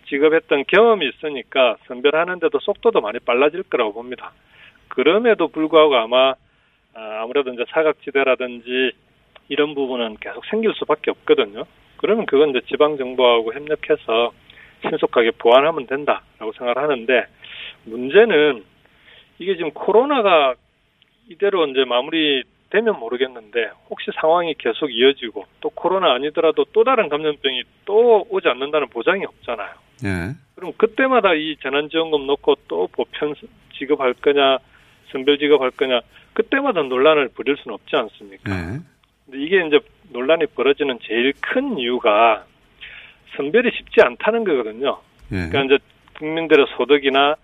지급했던 0.08 0.63
경험이 0.68 1.10
있으니까 1.10 1.78
선별하는데도 1.86 2.58
속도도 2.60 3.02
많이 3.02 3.20
빨라질 3.20 3.62
거라고 3.62 3.94
봅니다. 3.94 4.32
그럼에도 4.88 5.48
불구하고 5.50 5.96
아마 5.96 6.34
아, 6.99 7.21
아무래도 7.21 7.53
이제 7.53 7.63
사각지대라든지 7.69 8.91
이런 9.47 9.73
부분은 9.73 10.17
계속 10.19 10.45
생길 10.47 10.73
수밖에 10.73 11.12
없거든요. 11.12 11.63
그러면 11.95 12.25
그건 12.25 12.49
이제 12.49 12.59
지방 12.67 12.97
정부하고 12.97 13.53
협력해서 13.53 14.33
신속하게 14.81 15.31
보완하면 15.31 15.88
된다라고 15.88 16.51
생각을 16.57 16.77
하는데 16.77 17.25
문제는 17.85 18.63
이게 19.39 19.55
지금 19.55 19.71
코로나가 19.71 20.55
이대로 21.29 21.65
이제 21.67 21.85
마무리되면 21.85 22.99
모르겠는데 22.99 23.71
혹시 23.89 24.12
상황이 24.19 24.53
계속 24.57 24.93
이어지고 24.93 25.45
또 25.62 25.69
코로나 25.69 26.13
아니더라도 26.13 26.65
또 26.73 26.83
다른 26.83 27.07
감염병이 27.07 27.63
또 27.85 28.25
오지 28.29 28.47
않는다는 28.49 28.89
보장이 28.89 29.23
없잖아요. 29.23 29.69
예. 30.05 30.35
그럼 30.55 30.73
그때마다 30.75 31.33
이 31.33 31.55
재난지원금 31.62 32.27
놓고 32.27 32.55
또 32.67 32.88
보편 32.91 33.35
지급할 33.77 34.13
거냐, 34.15 34.57
선별 35.12 35.38
지급할 35.38 35.72
거냐, 35.72 36.02
그때마다 36.34 36.82
논란을 36.84 37.30
벌일 37.30 37.58
수는 37.58 37.76
없지 37.76 37.95
않습니까? 37.95 38.52
예. 38.52 38.80
근데 39.26 39.43
이게 39.45 39.65
이제 39.65 39.80
논란이 40.12 40.48
벌어지는 40.48 41.00
제일 41.04 41.34
큰 41.41 41.78
이유가 41.78 42.45
선별이 43.36 43.72
쉽지 43.76 44.02
않다는 44.02 44.43
거거든요. 44.43 45.00
예. 45.32 45.50
그러니까 45.50 45.63
이제 45.63 45.78
국민들의 46.17 46.65
소득이나 46.76 47.36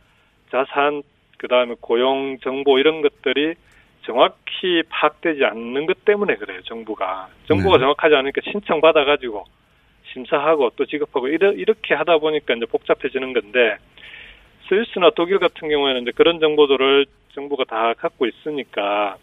자산, 0.51 1.03
그 1.37 1.47
다음에 1.47 1.75
고용 1.79 2.37
정보 2.39 2.79
이런 2.79 3.01
것들이 3.01 3.55
정확히 4.03 4.83
파악되지 4.89 5.43
않는 5.43 5.85
것 5.85 6.05
때문에 6.05 6.35
그래요, 6.35 6.61
정부가. 6.63 7.27
정부가 7.47 7.77
네. 7.77 7.81
정확하지 7.81 8.15
않으니까 8.15 8.41
신청 8.43 8.79
받아가지고 8.81 9.45
심사하고 10.13 10.71
또 10.75 10.85
지급하고 10.85 11.27
이러, 11.27 11.51
이렇게 11.51 11.93
하다 11.95 12.19
보니까 12.19 12.53
이제 12.53 12.65
복잡해지는 12.65 13.33
건데 13.33 13.77
스위스나 14.67 15.11
독일 15.15 15.39
같은 15.39 15.69
경우에는 15.69 16.01
이제 16.01 16.11
그런 16.11 16.39
정보들을 16.39 17.05
정부가 17.33 17.65
다 17.65 17.93
갖고 17.93 18.25
있으니까 18.25 19.17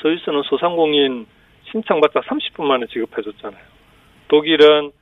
스위스는 0.00 0.42
소상공인 0.42 1.26
신청받자 1.70 2.20
30분 2.20 2.64
만에 2.64 2.86
지급해줬잖아요. 2.86 3.62
독일은 4.28 4.92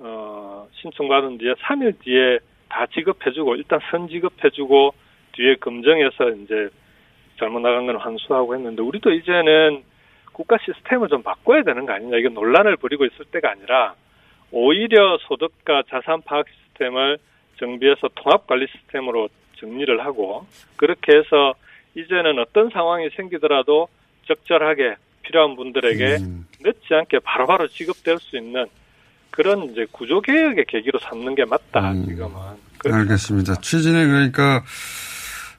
어, 0.00 0.68
신청받은 0.80 1.38
뒤에 1.38 1.54
3일 1.54 1.98
뒤에 2.00 2.38
다 2.68 2.86
지급해주고 2.86 3.56
일단 3.56 3.80
선 3.90 4.08
지급해주고 4.08 4.94
뒤에 5.32 5.56
검증해서 5.56 6.30
이제 6.30 6.68
잘못 7.38 7.60
나간 7.60 7.86
건 7.86 7.96
환수하고 7.96 8.54
했는데 8.54 8.82
우리도 8.82 9.12
이제는 9.12 9.82
국가 10.32 10.56
시스템을 10.64 11.08
좀 11.08 11.22
바꿔야 11.22 11.62
되는 11.62 11.84
거 11.84 11.92
아니냐 11.92 12.16
이게 12.16 12.28
논란을 12.28 12.76
벌이고 12.76 13.04
있을 13.04 13.26
때가 13.26 13.50
아니라 13.50 13.94
오히려 14.50 15.18
소득과 15.22 15.82
자산 15.88 16.22
파악 16.22 16.46
시스템을 16.48 17.18
정비해서 17.62 18.08
통합 18.16 18.48
관리 18.48 18.66
시스템으로 18.66 19.28
정리를 19.60 20.04
하고 20.04 20.44
그렇게 20.74 21.12
해서 21.12 21.54
이제는 21.94 22.40
어떤 22.40 22.70
상황이 22.70 23.08
생기더라도 23.16 23.86
적절하게 24.26 24.96
필요한 25.22 25.54
분들에게 25.54 26.18
늦지 26.60 26.94
않게 26.94 27.20
바로바로 27.20 27.68
지급될 27.68 28.18
수 28.18 28.36
있는 28.36 28.66
그런 29.30 29.62
이제 29.64 29.86
구조 29.92 30.20
개혁의 30.20 30.64
계기로 30.66 30.98
삼는 30.98 31.36
게 31.36 31.44
맞다 31.44 31.94
지금은. 31.94 32.32
알겠습니다. 32.84 33.54
취지는 33.60 34.08
그러니까 34.08 34.64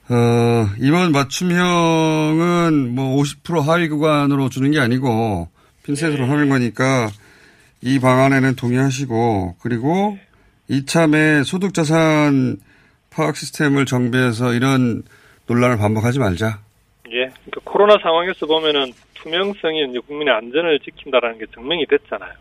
어, 0.09 0.67
이번 0.79 1.13
맞춤형은 1.13 2.93
뭐 2.93 3.21
50% 3.23 3.61
하위 3.61 3.87
구간으로 3.87 4.49
주는 4.49 4.69
게 4.71 4.79
아니고 4.79 5.47
핀셋으로 5.83 6.25
하는 6.25 6.49
거니까 6.49 7.09
이 7.81 7.99
방안에는 7.99 8.55
동의하시고 8.55 9.55
그리고 9.61 10.17
이참에 10.67 11.43
소득자산 11.43 12.58
파악 13.10 13.36
시스템을 13.36 13.86
정비해서 13.86 14.54
이런 14.54 15.04
논란을 15.47 15.78
반복하지 15.78 16.19
말자. 16.19 16.60
예, 17.12 17.30
그러니까 17.45 17.62
코로나 17.63 17.95
상황에서 18.02 18.45
보면은 18.45 18.91
투명성이 19.13 19.86
이제 19.89 19.99
국민의 20.08 20.34
안전을 20.34 20.80
지킨다라는 20.80 21.38
게 21.38 21.45
증명이 21.54 21.86
됐잖아요. 21.88 22.34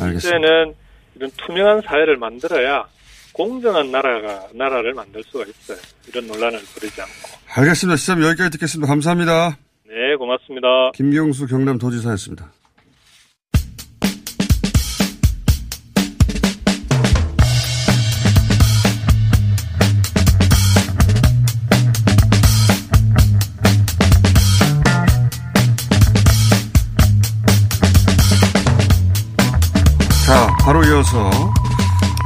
알겠습니다. 0.00 0.38
이제는 0.38 0.74
이런 1.14 1.30
투명한 1.36 1.82
사회를 1.82 2.16
만들어야 2.16 2.86
공정한 3.32 3.90
나라가 3.92 4.48
나라를 4.54 4.94
만들 4.94 5.22
수가 5.24 5.44
있어요. 5.44 5.78
이런 6.08 6.26
논란을 6.26 6.58
부리지 6.74 7.00
않고. 7.00 7.38
알겠습니다. 7.54 7.96
시점 7.96 8.22
여기까지 8.22 8.50
듣겠습니다. 8.50 8.88
감사합니다. 8.90 9.56
네, 9.86 10.16
고맙습니다. 10.16 10.66
김경수 10.94 11.46
경남도지사였습니다. 11.46 12.50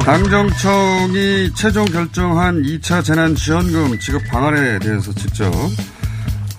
당정청이 0.05 1.53
최종 1.55 1.85
결정한 1.85 2.61
2차 2.63 3.05
재난지원금 3.05 4.01
지급 4.01 4.21
방안에 4.29 4.81
대해서 4.81 5.13
직접 5.15 5.53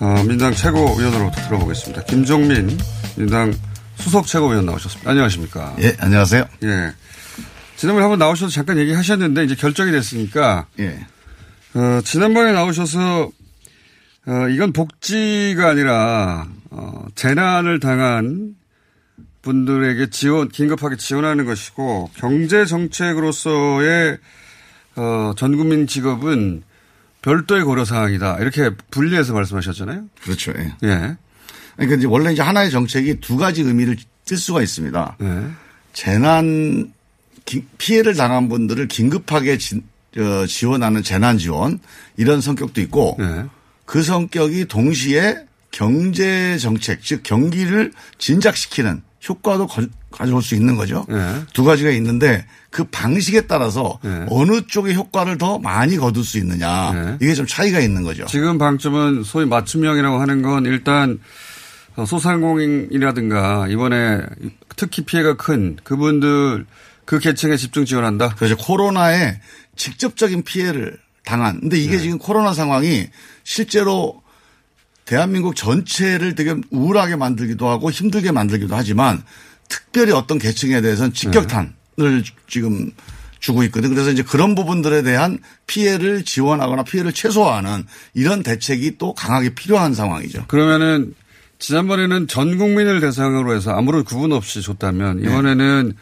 어, 0.00 0.24
민당 0.26 0.54
최고위원으로부터 0.54 1.42
들어보겠습니다. 1.42 2.04
김종민 2.04 2.76
민당 3.16 3.52
수석 3.96 4.26
최고위원 4.26 4.64
나오셨습니다. 4.64 5.10
안녕하십니까? 5.10 5.76
예, 5.80 5.94
안녕하세요. 6.00 6.46
예. 6.62 6.92
지난번에 7.76 8.04
한번 8.04 8.18
나오셔서 8.18 8.50
잠깐 8.50 8.78
얘기하셨는데 8.78 9.44
이제 9.44 9.54
결정이 9.54 9.92
됐으니까 9.92 10.66
예. 10.80 11.06
어, 11.74 12.00
지난번에 12.02 12.52
나오셔서 12.52 13.30
어, 14.26 14.48
이건 14.48 14.72
복지가 14.72 15.68
아니라 15.68 16.46
어, 16.70 17.04
재난을 17.14 17.78
당한 17.78 18.54
분들에게 19.44 20.10
지원 20.10 20.48
긴급하게 20.48 20.96
지원하는 20.96 21.44
것이고 21.44 22.10
경제 22.16 22.64
정책으로서의 22.64 24.18
어, 24.96 25.32
전 25.36 25.56
국민 25.56 25.86
직업은 25.86 26.62
별도의 27.22 27.64
고려 27.64 27.84
사항이다 27.84 28.38
이렇게 28.40 28.70
분리해서 28.90 29.32
말씀하셨잖아요. 29.34 30.04
그렇죠. 30.22 30.52
예. 30.56 30.72
예. 30.84 31.16
그러니까 31.76 31.96
이제 31.98 32.06
원래 32.06 32.32
이제 32.32 32.42
하나의 32.42 32.70
정책이 32.70 33.20
두 33.20 33.36
가지 33.36 33.62
의미를 33.62 33.96
뜰 34.24 34.36
수가 34.36 34.62
있습니다. 34.62 35.16
예. 35.22 35.42
재난 35.92 36.92
기- 37.44 37.64
피해를 37.78 38.14
당한 38.14 38.48
분들을 38.48 38.88
긴급하게 38.88 39.58
지, 39.58 39.80
어, 40.18 40.46
지원하는 40.46 41.02
재난 41.02 41.38
지원 41.38 41.78
이런 42.16 42.40
성격도 42.40 42.80
있고 42.82 43.16
예. 43.20 43.44
그 43.84 44.02
성격이 44.02 44.66
동시에 44.66 45.44
경제 45.70 46.56
정책 46.58 47.02
즉 47.02 47.22
경기를 47.24 47.92
진작시키는 48.18 49.02
효과도 49.28 49.66
거- 49.66 49.86
가져올 50.10 50.42
수 50.42 50.54
있는 50.54 50.76
거죠. 50.76 51.04
예. 51.10 51.42
두 51.52 51.64
가지가 51.64 51.90
있는데 51.90 52.46
그 52.70 52.84
방식에 52.84 53.42
따라서 53.42 53.98
어느 54.28 54.60
쪽의 54.66 54.94
효과를 54.94 55.38
더 55.38 55.58
많이 55.58 55.96
거둘 55.96 56.24
수 56.24 56.38
있느냐 56.38 57.16
이게 57.20 57.34
좀 57.34 57.46
차이가 57.46 57.80
있는 57.80 58.02
거죠. 58.02 58.24
지금 58.26 58.58
방점은 58.58 59.22
소위 59.24 59.46
맞춤형이라고 59.46 60.20
하는 60.20 60.42
건 60.42 60.66
일단 60.66 61.18
어, 61.96 62.04
소상공인이라든가 62.04 63.66
이번에 63.68 64.20
특히 64.76 65.04
피해가 65.04 65.36
큰 65.36 65.76
그분들 65.84 66.66
그 67.04 67.18
계층에 67.18 67.56
집중 67.56 67.84
지원한다. 67.84 68.34
그래서 68.36 68.56
코로나에 68.56 69.40
직접적인 69.76 70.42
피해를 70.42 70.98
당한. 71.24 71.60
근데 71.60 71.78
이게 71.78 71.98
지금 71.98 72.18
코로나 72.18 72.52
상황이 72.52 73.06
실제로 73.44 74.22
대한민국 75.04 75.54
전체를 75.56 76.34
되게 76.34 76.54
우울하게 76.70 77.16
만들기도 77.16 77.68
하고 77.68 77.90
힘들게 77.90 78.32
만들기도 78.32 78.74
하지만 78.74 79.22
특별히 79.68 80.12
어떤 80.12 80.38
계층에 80.38 80.80
대해서는 80.80 81.12
직격탄을 81.12 82.24
지금 82.48 82.90
주고 83.40 83.62
있거든요. 83.64 83.92
그래서 83.94 84.10
이제 84.10 84.22
그런 84.22 84.54
부분들에 84.54 85.02
대한 85.02 85.38
피해를 85.66 86.24
지원하거나 86.24 86.84
피해를 86.84 87.12
최소화하는 87.12 87.84
이런 88.14 88.42
대책이 88.42 88.96
또 88.96 89.12
강하게 89.14 89.54
필요한 89.54 89.92
상황이죠. 89.92 90.46
그러면은 90.48 91.14
지난번에는 91.58 92.26
전 92.26 92.56
국민을 92.58 93.00
대상으로 93.00 93.54
해서 93.54 93.72
아무런 93.72 94.04
구분 94.04 94.32
없이 94.32 94.62
줬다면 94.62 95.20
네. 95.20 95.28
이번에는 95.28 95.92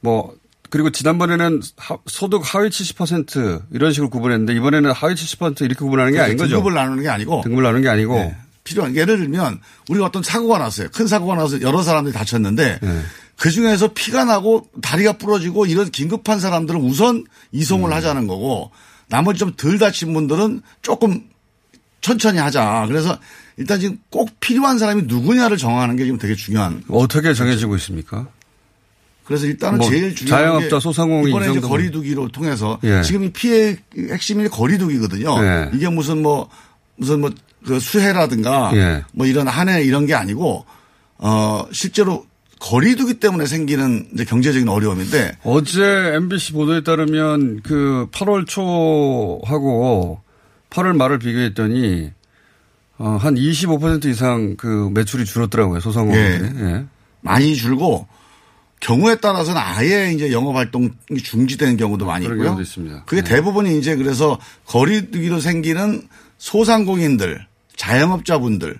뭐 0.00 0.34
그리고 0.70 0.90
지난번에는 0.90 1.60
하- 1.76 1.98
소득 2.06 2.42
하위 2.44 2.68
70% 2.70 3.62
이런 3.72 3.92
식으로 3.92 4.08
구분했는데 4.10 4.54
이번에는 4.54 4.90
하위 4.92 5.14
70% 5.14 5.62
이렇게 5.62 5.74
구분하는 5.80 6.12
게 6.12 6.20
아닌 6.20 6.36
거죠. 6.36 6.56
등급을 6.56 6.74
나누는 6.74 7.02
게 7.02 7.08
아니고 7.08 7.40
등급을 7.42 7.62
나누는 7.62 7.82
게 7.82 7.88
아니고 7.88 8.14
네. 8.16 8.36
필요한 8.64 8.94
예를 8.94 9.18
들면 9.18 9.60
우리가 9.88 10.06
어떤 10.06 10.22
사고가 10.22 10.58
났어요. 10.58 10.88
큰 10.92 11.06
사고가 11.06 11.34
나서 11.36 11.60
여러 11.62 11.82
사람들이 11.82 12.14
다쳤는데 12.14 12.78
네. 12.80 13.02
그 13.36 13.50
중에서 13.50 13.92
피가 13.92 14.24
나고 14.24 14.68
다리가 14.82 15.14
부러지고 15.14 15.66
이런 15.66 15.90
긴급한 15.90 16.38
사람들은 16.38 16.80
우선 16.80 17.24
이송을 17.50 17.90
음. 17.90 17.92
하자는 17.92 18.26
거고 18.26 18.70
나머지 19.08 19.40
좀 19.40 19.52
덜 19.56 19.78
다친 19.78 20.12
분들은 20.12 20.62
조금 20.80 21.24
천천히 22.00 22.38
하자. 22.38 22.84
그래서 22.88 23.18
일단 23.56 23.80
지금 23.80 23.98
꼭 24.10 24.30
필요한 24.40 24.78
사람이 24.78 25.02
누구냐를 25.02 25.56
정하는 25.56 25.96
게 25.96 26.04
지금 26.04 26.18
되게 26.18 26.34
중요한. 26.34 26.82
어떻게 26.88 27.34
정해지고 27.34 27.76
있습니까? 27.76 28.26
그래서 29.24 29.46
일단은 29.46 29.78
뭐 29.78 29.88
제일 29.88 30.14
중요한 30.14 30.42
자영업자, 30.42 30.76
게 30.76 30.80
소상공인 30.80 31.28
이번에 31.28 31.48
이 31.48 31.50
이제 31.50 31.60
거리두기로 31.60 32.28
통해서 32.28 32.78
예. 32.84 33.02
지금 33.02 33.24
이 33.24 33.30
피해 33.32 33.76
핵심이 33.96 34.48
거리두기거든요. 34.48 35.44
예. 35.44 35.70
이게 35.74 35.88
무슨 35.88 36.22
뭐 36.22 36.48
무슨 36.96 37.20
뭐 37.20 37.30
그 37.64 37.80
수해라든가 37.80 38.72
예. 38.74 39.04
뭐 39.12 39.26
이런 39.26 39.48
한해 39.48 39.82
이런 39.82 40.06
게 40.06 40.14
아니고 40.14 40.64
어 41.18 41.64
실제로 41.72 42.26
거리두기 42.60 43.14
때문에 43.14 43.46
생기는 43.46 44.08
이제 44.14 44.24
경제적인 44.24 44.68
어려움인데 44.68 45.38
어제 45.42 45.82
MBC 46.14 46.52
보도에 46.52 46.82
따르면 46.82 47.60
그 47.62 48.08
8월 48.12 48.46
초하고 48.46 50.20
8월 50.70 50.96
말을 50.96 51.18
비교했더니 51.18 52.12
어, 52.98 53.18
한 53.20 53.34
25% 53.34 54.04
이상 54.06 54.56
그 54.56 54.90
매출이 54.94 55.24
줄었더라고요 55.24 55.80
소상공인들이. 55.80 56.64
예. 56.64 56.84
많이 57.20 57.56
줄고 57.56 58.06
경우에 58.82 59.16
따라서는 59.16 59.60
아예 59.60 60.12
이제 60.12 60.32
영업 60.32 60.56
활동이 60.56 60.90
중지되는 61.22 61.76
경우도 61.76 62.04
많이 62.04 62.26
있고요. 62.26 62.56
그게 63.06 63.22
네. 63.22 63.34
대부분이 63.36 63.78
이제 63.78 63.94
그래서 63.94 64.38
거리두기로 64.66 65.38
생기는 65.38 66.02
소상공인들, 66.38 67.46
자영업자분들 67.76 68.78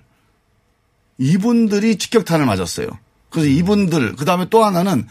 이분들이 1.17 1.97
직격탄을 1.97 2.45
맞았어요. 2.45 2.87
그래서 3.29 3.49
음. 3.49 3.53
이분들 3.55 4.15
그다음에 4.15 4.47
또 4.49 4.63
하나는 4.63 5.07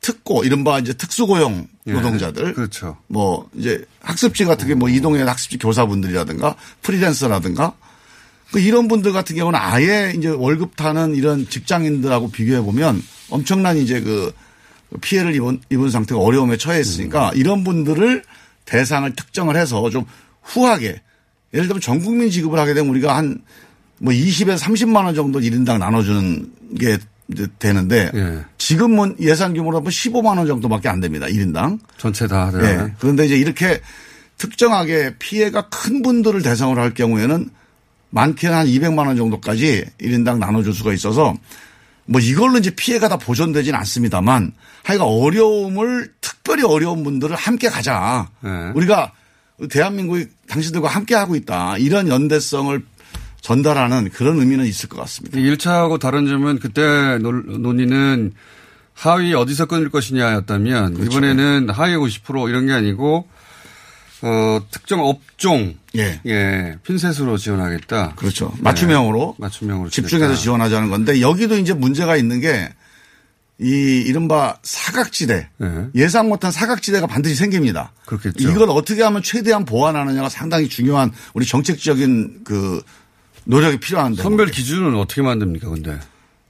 특고 0.00 0.44
이른바 0.44 0.78
이제 0.78 0.92
특수고용 0.92 1.68
예. 1.86 1.92
노동자들 1.92 2.54
그렇죠. 2.54 2.98
뭐 3.06 3.48
이제 3.54 3.84
학습지 4.00 4.44
같은 4.44 4.66
게 4.68 4.74
뭐 4.74 4.88
이동의 4.88 5.24
학습지 5.24 5.58
교사분들이라든가 5.58 6.56
프리랜서라든가 6.82 7.74
그 8.50 8.60
이런 8.60 8.88
분들 8.88 9.12
같은 9.12 9.36
경우는 9.36 9.58
아예 9.58 10.12
이제 10.16 10.28
월급 10.28 10.76
타는 10.76 11.14
이런 11.14 11.48
직장인들하고 11.48 12.30
비교해 12.30 12.60
보면 12.60 13.02
엄청난 13.30 13.78
이제 13.78 14.00
그 14.00 14.32
피해를 15.00 15.34
입은, 15.34 15.62
입은 15.70 15.90
상태가 15.90 16.20
어려움에 16.20 16.58
처해 16.58 16.80
있으니까 16.80 17.30
음. 17.30 17.36
이런 17.36 17.64
분들을 17.64 18.22
대상을 18.66 19.10
특정을 19.14 19.56
해서 19.56 19.88
좀 19.88 20.04
후하게 20.42 21.00
예를 21.54 21.66
들면 21.68 21.80
전 21.80 22.00
국민 22.00 22.30
지급을 22.30 22.58
하게 22.58 22.74
되면 22.74 22.90
우리가 22.90 23.16
한 23.16 23.40
뭐 24.02 24.12
20에서 24.12 24.58
30만 24.58 25.04
원 25.04 25.14
정도 25.14 25.38
1인당 25.38 25.78
나눠주는 25.78 26.52
게 26.78 26.98
되는데 27.60 28.10
예. 28.12 28.44
지금은 28.58 29.14
예산 29.20 29.54
규모로 29.54 29.78
하면 29.78 29.90
15만 29.90 30.38
원 30.38 30.46
정도밖에 30.48 30.88
안 30.88 30.98
됩니다. 30.98 31.26
1인당. 31.26 31.78
전체 31.98 32.26
다. 32.26 32.50
네. 32.50 32.92
그런데 32.98 33.24
이제 33.26 33.36
이렇게 33.36 33.80
특정하게 34.38 35.14
피해가 35.20 35.68
큰 35.68 36.02
분들을 36.02 36.42
대상으로 36.42 36.82
할 36.82 36.94
경우에는 36.94 37.48
많게는 38.10 38.56
한 38.56 38.66
200만 38.66 39.06
원 39.06 39.16
정도까지 39.16 39.84
1인당 40.00 40.38
나눠줄 40.38 40.74
수가 40.74 40.92
있어서 40.94 41.34
뭐 42.04 42.20
이걸로 42.20 42.58
이제 42.58 42.70
피해가 42.74 43.08
다 43.08 43.16
보존되지는 43.18 43.78
않습니다만 43.78 44.52
하여간 44.82 45.06
어려움을 45.06 46.12
특 46.20 46.42
특별히 46.42 46.64
어려운 46.64 47.04
분들을 47.04 47.34
함께 47.36 47.68
가자. 47.68 48.28
우리가 48.74 49.12
대한민국이 49.68 50.26
당신들과 50.48 50.88
함께 50.88 51.14
하고 51.14 51.36
있다. 51.36 51.78
이런 51.78 52.08
연대성을 52.08 52.82
전달하는 53.40 54.08
그런 54.10 54.38
의미는 54.38 54.66
있을 54.66 54.88
것 54.88 54.98
같습니다. 55.00 55.38
1차하고 55.38 55.98
다른 55.98 56.26
점은 56.26 56.58
그때 56.58 57.18
논의는 57.18 58.32
하위 58.94 59.34
어디서 59.34 59.66
끊을 59.66 59.90
것이냐였다면 59.90 60.94
그렇죠. 60.94 61.18
이번에는 61.18 61.70
하위 61.70 61.94
50% 61.94 62.48
이런 62.48 62.66
게 62.66 62.72
아니고 62.72 63.26
어, 64.22 64.60
특정 64.70 65.00
업종 65.00 65.74
예. 65.96 66.20
예. 66.26 66.78
핀셋으로 66.84 67.36
지원하겠다. 67.36 68.14
그렇죠. 68.14 68.52
맞춤형으로 68.60 69.34
네. 69.38 69.42
맞춤형으로 69.44 69.90
집중해서 69.90 70.36
지원하자는 70.36 70.90
건데 70.90 71.20
여기도 71.20 71.58
이제 71.58 71.74
문제가 71.74 72.16
있는 72.16 72.40
게 72.40 72.72
이 73.62 74.02
이른바 74.06 74.56
사각지대 74.62 75.48
네. 75.58 75.86
예상 75.94 76.28
못한 76.28 76.50
사각지대가 76.50 77.06
반드시 77.06 77.36
생깁니다. 77.36 77.92
그렇겠죠. 78.06 78.48
이걸 78.48 78.70
어떻게 78.70 79.02
하면 79.02 79.22
최대한 79.22 79.64
보완하느냐가 79.64 80.28
상당히 80.28 80.68
중요한 80.68 81.12
우리 81.34 81.46
정책적인 81.46 82.40
그 82.44 82.82
노력이 83.44 83.78
필요한데. 83.78 84.22
선별 84.22 84.50
기준은 84.50 84.96
어떻게 84.96 85.22
만듭니까, 85.22 85.68
근데? 85.68 85.98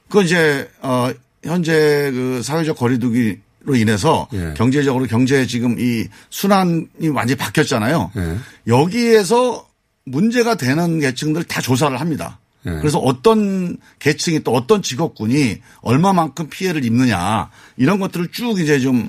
그건 0.08 0.24
이제 0.24 0.70
어 0.80 1.10
현재 1.44 2.10
그 2.12 2.42
사회적 2.42 2.76
거리두기 2.76 3.38
로 3.64 3.76
인해서 3.76 4.26
예. 4.32 4.54
경제적으로 4.56 5.06
경제 5.06 5.46
지금 5.46 5.78
이 5.78 6.08
순환이 6.30 7.08
완전히 7.14 7.36
바뀌었잖아요. 7.36 8.10
예. 8.16 8.36
여기에서 8.66 9.68
문제가 10.04 10.56
되는 10.56 10.98
계층들 10.98 11.44
다 11.44 11.60
조사를 11.60 12.00
합니다. 12.00 12.40
예. 12.66 12.70
그래서 12.70 12.98
어떤 12.98 13.76
계층이 13.98 14.40
또 14.44 14.52
어떤 14.52 14.82
직업군이 14.82 15.58
얼마만큼 15.80 16.48
피해를 16.48 16.84
입느냐 16.84 17.50
이런 17.76 17.98
것들을 17.98 18.28
쭉 18.32 18.60
이제 18.60 18.80
좀 18.80 19.08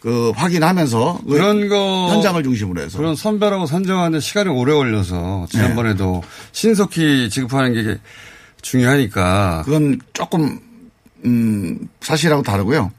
그 0.00 0.30
확인하면서 0.30 1.22
그런 1.28 1.68
거 1.68 2.08
현장을 2.10 2.40
중심으로 2.42 2.80
해서 2.82 2.98
그런 2.98 3.16
선별하고 3.16 3.66
선정하는 3.66 4.20
시간이 4.20 4.48
오래 4.48 4.72
걸려서 4.72 5.46
지난번에도 5.50 6.20
네. 6.22 6.28
신속히 6.52 7.28
지급하는 7.30 7.74
게 7.74 7.98
중요하니까 8.62 9.62
그건 9.64 10.00
조금 10.12 10.60
음, 11.24 11.88
사실하고 12.00 12.42
다르고요. 12.42 12.92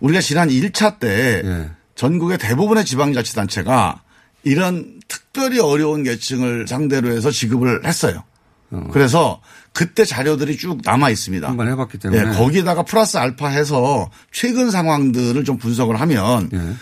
우리가 0.00 0.20
지난 0.20 0.50
1차 0.50 0.98
때 0.98 1.42
예. 1.42 1.70
전국의 1.94 2.36
대부분의 2.36 2.84
지방자치단체가 2.84 4.02
이런 4.44 5.00
특별히 5.08 5.58
어려운 5.58 6.02
계층을 6.02 6.66
상대로 6.68 7.12
해서 7.12 7.30
지급을 7.30 7.86
했어요. 7.86 8.24
어. 8.72 8.88
그래서 8.92 9.40
그때 9.72 10.04
자료들이 10.04 10.56
쭉 10.56 10.80
남아 10.82 11.10
있습니다. 11.10 11.48
한번 11.48 11.68
해봤기 11.68 11.98
때문에. 11.98 12.24
네, 12.24 12.36
거기에다가 12.36 12.82
플러스 12.82 13.16
알파 13.16 13.48
해서 13.48 14.10
최근 14.32 14.70
상황들을 14.70 15.44
좀 15.44 15.58
분석을 15.58 16.00
하면 16.00 16.50
예. 16.52 16.74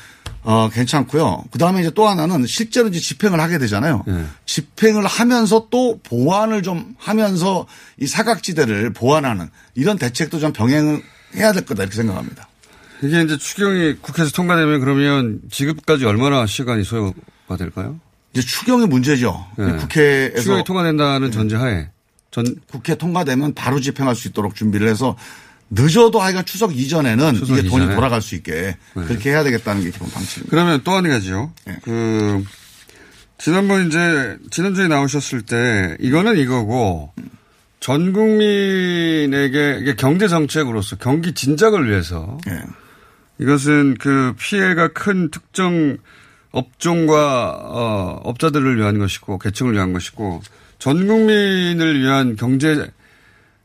어, 0.43 0.71
괜찮고요. 0.73 1.45
그 1.51 1.59
다음에 1.59 1.81
이제 1.81 1.91
또 1.95 2.09
하나는 2.09 2.47
실제로 2.47 2.89
이제 2.89 2.99
집행을 2.99 3.41
하게 3.41 3.59
되잖아요. 3.59 4.05
예. 4.09 4.25
집행을 4.47 5.07
하면서 5.07 5.67
또 5.71 6.01
보완을 6.03 6.63
좀 6.63 6.95
하면서 6.99 7.67
이 7.99 8.07
사각지대를 8.07 8.93
보완하는 8.93 9.51
이런 9.75 9.99
대책도 9.99 10.39
좀 10.39 10.53
병행을 10.53 11.03
해야 11.37 11.53
될 11.53 11.65
거다 11.65 11.83
이렇게 11.83 11.97
생각합니다. 11.97 12.49
이게 13.03 13.23
이제 13.23 13.37
추경이 13.37 13.95
국회에서 14.01 14.31
통과되면 14.33 14.81
그러면 14.81 15.41
지급까지 15.51 16.05
얼마나 16.05 16.47
시간이 16.47 16.85
소요가 16.85 17.57
될까요? 17.59 17.99
이제 18.33 18.43
추경이 18.43 18.87
문제죠. 18.87 19.47
예. 19.59 19.63
국회에서 19.79 20.41
추경이 20.41 20.65
통과된다는 20.65 21.29
예. 21.29 21.31
전제하에 21.33 21.89
전 22.31 22.45
국회 22.71 22.95
통과되면 22.95 23.55
바로 23.55 23.81
집행할 23.81 24.15
수 24.15 24.29
있도록 24.29 24.55
준비를 24.55 24.89
해서 24.89 25.17
늦어도 25.71 26.21
하여간 26.21 26.45
추석 26.45 26.77
이전에는 26.77 27.35
추석 27.35 27.59
이게 27.59 27.69
돈이 27.69 27.95
돌아갈 27.95 28.23
수 28.23 28.35
있게 28.35 28.77
네. 28.95 29.05
그렇게 29.05 29.31
해야 29.31 29.45
되겠다는 29.45 29.83
게 29.83 29.91
기본 29.91 30.11
방침입니다. 30.11 30.51
그러면 30.51 30.81
또 30.85 30.93
한 30.93 31.09
가지요. 31.09 31.53
네. 31.65 31.77
그 31.83 32.45
지난번 33.39 33.87
이제 33.87 34.37
지난주에 34.51 34.89
나오셨을 34.89 35.43
때 35.43 35.97
이거는 36.01 36.39
이거고 36.39 37.13
전 37.79 38.13
국민에게 38.13 39.95
경제 39.97 40.29
정책으로서 40.29 40.97
경기 40.97 41.33
진작을 41.33 41.89
위해서 41.89 42.39
네. 42.47 42.61
이것은 43.39 43.97
그 43.99 44.35
피해가 44.39 44.89
큰 44.89 45.31
특정 45.31 45.97
업종과 46.53 47.59
어, 47.63 48.21
업자들을 48.25 48.77
위한 48.79 48.99
것이고 48.99 49.39
계층을 49.39 49.75
위한 49.75 49.93
것이고 49.93 50.43
전 50.79 51.07
국민을 51.07 52.01
위한 52.01 52.37
경제 52.37 52.91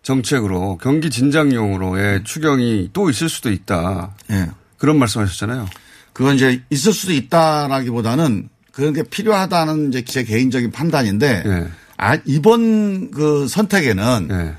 정책으로 0.04 0.78
경기 0.82 1.10
진작용으로의 1.10 2.24
추경이 2.24 2.92
또 2.94 3.10
있을 3.10 3.28
수도 3.28 3.52
있다. 3.52 4.16
네. 4.28 4.48
그런 4.78 5.00
말씀하셨잖아요. 5.00 5.68
그건 6.14 6.36
이제 6.36 6.62
있을 6.70 6.94
수도 6.94 7.14
있다라기보다는 7.14 8.50
그런 8.72 8.94
게 8.94 9.04
필요하다는 9.04 9.90
이제 9.90 10.04
제 10.04 10.24
개인적인 10.24 10.72
판단인데 10.72 11.44
네. 11.44 11.68
아 11.98 12.18
이번 12.26 13.10
그 13.12 13.48
선택에는 13.48 14.28
네. 14.28 14.54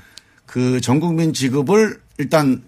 그 0.45 0.81
전 0.81 0.99
국민 0.99 1.33
지급을 1.33 1.99
일단 2.17 2.63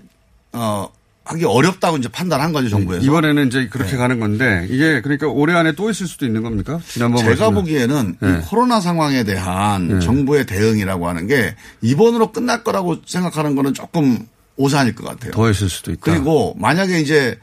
어 0.54 0.90
하기 1.30 1.46
어렵다고 1.46 1.98
이제 1.98 2.10
판단한 2.10 2.52
거죠 2.54 2.70
정부에서 2.70 3.06
이번에는 3.06 3.48
이제 3.48 3.68
그렇게 3.68 3.92
네. 3.92 3.98
가는 3.98 4.20
건데 4.20 4.66
이게 4.70 5.00
그러니까 5.02 5.28
올해 5.28 5.54
안에 5.54 5.74
또 5.74 5.90
있을 5.92 6.08
수도 6.08 6.26
있는 6.26 6.42
겁니까? 6.42 6.80
지난번 6.88 7.20
제가 7.20 7.30
말씀은. 7.30 7.54
보기에는 7.54 8.16
네. 8.20 8.42
코로나 8.46 8.82
상황에 8.82 9.24
대한 9.24 9.88
네. 9.88 10.00
정부의 10.00 10.48
대응이라고 10.48 11.08
하는 11.08 11.28
게 11.28 11.56
이번으로 11.82 12.32
끝날 12.32 12.64
거라고 12.64 12.98
생각하는 13.06 13.56
거는 13.56 13.76
조금 13.76 14.26
오산일 14.56 14.96
것 14.96 15.06
같아요. 15.06 15.32
더 15.32 15.52
있을 15.52 15.70
수도 15.70 15.92
있다. 15.92 16.00
그리고 16.02 16.56
만약에 16.58 17.00
이제 17.00 17.38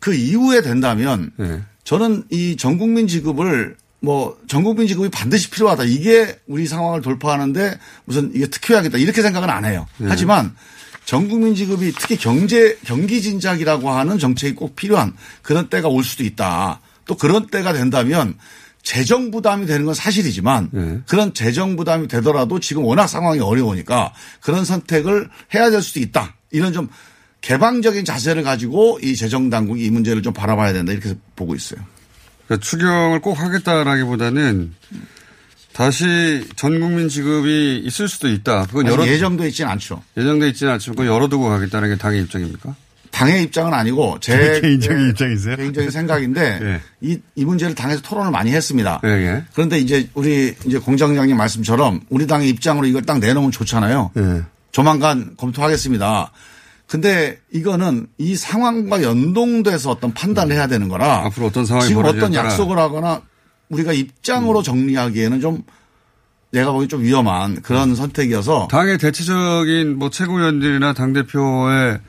그 0.00 0.14
이후에 0.14 0.60
된다면 0.60 1.30
네. 1.36 1.62
저는 1.84 2.24
이 2.30 2.58
전국민 2.58 3.08
지급을 3.08 3.76
뭐 4.00 4.36
전국민 4.48 4.86
지급이 4.86 5.08
반드시 5.10 5.48
필요하다. 5.48 5.84
이게 5.84 6.38
우리 6.46 6.66
상황을 6.66 7.00
돌파하는데 7.00 7.78
무슨 8.04 8.32
이게 8.34 8.46
특효약이다. 8.46 8.98
이렇게 8.98 9.22
생각은 9.22 9.48
안 9.48 9.64
해요. 9.64 9.86
네. 9.96 10.08
하지만 10.10 10.54
전 11.04 11.28
국민 11.28 11.54
지급이 11.54 11.92
특히 11.92 12.16
경제 12.16 12.78
경기 12.84 13.20
진작이라고 13.20 13.90
하는 13.90 14.18
정책이 14.18 14.54
꼭 14.54 14.76
필요한 14.76 15.12
그런 15.42 15.68
때가 15.68 15.88
올 15.88 16.04
수도 16.04 16.24
있다. 16.24 16.80
또 17.06 17.16
그런 17.16 17.48
때가 17.48 17.72
된다면 17.72 18.34
재정 18.82 19.30
부담이 19.30 19.66
되는 19.66 19.84
건 19.84 19.94
사실이지만 19.94 20.68
네. 20.72 21.00
그런 21.06 21.34
재정 21.34 21.76
부담이 21.76 22.08
되더라도 22.08 22.60
지금 22.60 22.84
워낙 22.84 23.06
상황이 23.06 23.40
어려우니까 23.40 24.12
그런 24.40 24.64
선택을 24.64 25.28
해야 25.54 25.70
될 25.70 25.82
수도 25.82 26.00
있다. 26.00 26.34
이런 26.50 26.72
좀 26.72 26.88
개방적인 27.40 28.04
자세를 28.04 28.42
가지고 28.42 28.98
이 29.02 29.16
재정 29.16 29.50
당국이 29.50 29.84
이 29.84 29.90
문제를 29.90 30.22
좀 30.22 30.32
바라봐야 30.32 30.72
된다 30.72 30.92
이렇게 30.92 31.14
보고 31.36 31.54
있어요. 31.54 31.80
그러니까 32.46 32.64
추경을 32.64 33.20
꼭 33.20 33.38
하겠다라기보다는 33.38 34.74
다시 35.80 36.46
전 36.56 36.78
국민 36.78 37.08
지급이 37.08 37.80
있을 37.86 38.06
수도 38.06 38.28
있다. 38.28 38.66
그건 38.66 38.86
여러 38.86 39.06
예정돼 39.06 39.48
있지는 39.48 39.70
않죠. 39.70 40.02
예정돼 40.14 40.48
있지는 40.50 40.74
않지만 40.74 40.94
그건 40.94 41.10
열어두고 41.10 41.48
가겠다는 41.48 41.88
게 41.88 41.96
당의 41.96 42.20
입장입니까? 42.20 42.74
당의 43.10 43.44
입장은 43.44 43.72
아니고 43.72 44.18
제 44.20 44.60
개인적인 44.60 45.04
네, 45.04 45.08
입장이세요? 45.08 45.56
개인적인 45.56 45.90
생각인데 45.90 46.58
네. 46.58 46.80
이, 47.00 47.18
이 47.34 47.46
문제를 47.46 47.74
당에서 47.74 48.02
토론을 48.02 48.30
많이 48.30 48.52
했습니다. 48.52 49.00
네, 49.02 49.42
그런데 49.54 49.78
이제 49.78 50.06
우리 50.12 50.54
이제 50.66 50.78
공장장님 50.78 51.34
말씀처럼 51.34 52.02
우리 52.10 52.26
당의 52.26 52.50
입장으로 52.50 52.86
이걸 52.86 53.00
딱 53.00 53.18
내놓으면 53.18 53.50
좋잖아요. 53.50 54.10
조만간 54.72 55.32
검토하겠습니다. 55.38 56.30
근데 56.88 57.38
이거는 57.52 58.06
이 58.18 58.36
상황과 58.36 59.02
연동돼서 59.02 59.92
어떤 59.92 60.12
판단을 60.12 60.54
해야 60.54 60.66
되는 60.66 60.88
거라 60.88 61.24
앞으로 61.24 61.46
어떤 61.46 61.64
상황이 61.64 61.88
지금 61.88 62.04
어떤 62.04 62.34
약속을 62.34 62.76
하거나 62.76 63.22
우리가 63.70 63.92
입장으로 63.92 64.58
음. 64.58 64.62
정리하기에는 64.62 65.40
좀 65.40 65.62
내가 66.50 66.72
보기 66.72 66.88
좀 66.88 67.02
위험한 67.02 67.62
그런 67.62 67.90
음. 67.90 67.94
선택이어서 67.94 68.68
당의 68.70 68.98
대체적인 68.98 69.98
뭐 69.98 70.10
최고위원들이나 70.10 70.92
당 70.92 71.12
대표의 71.12 72.00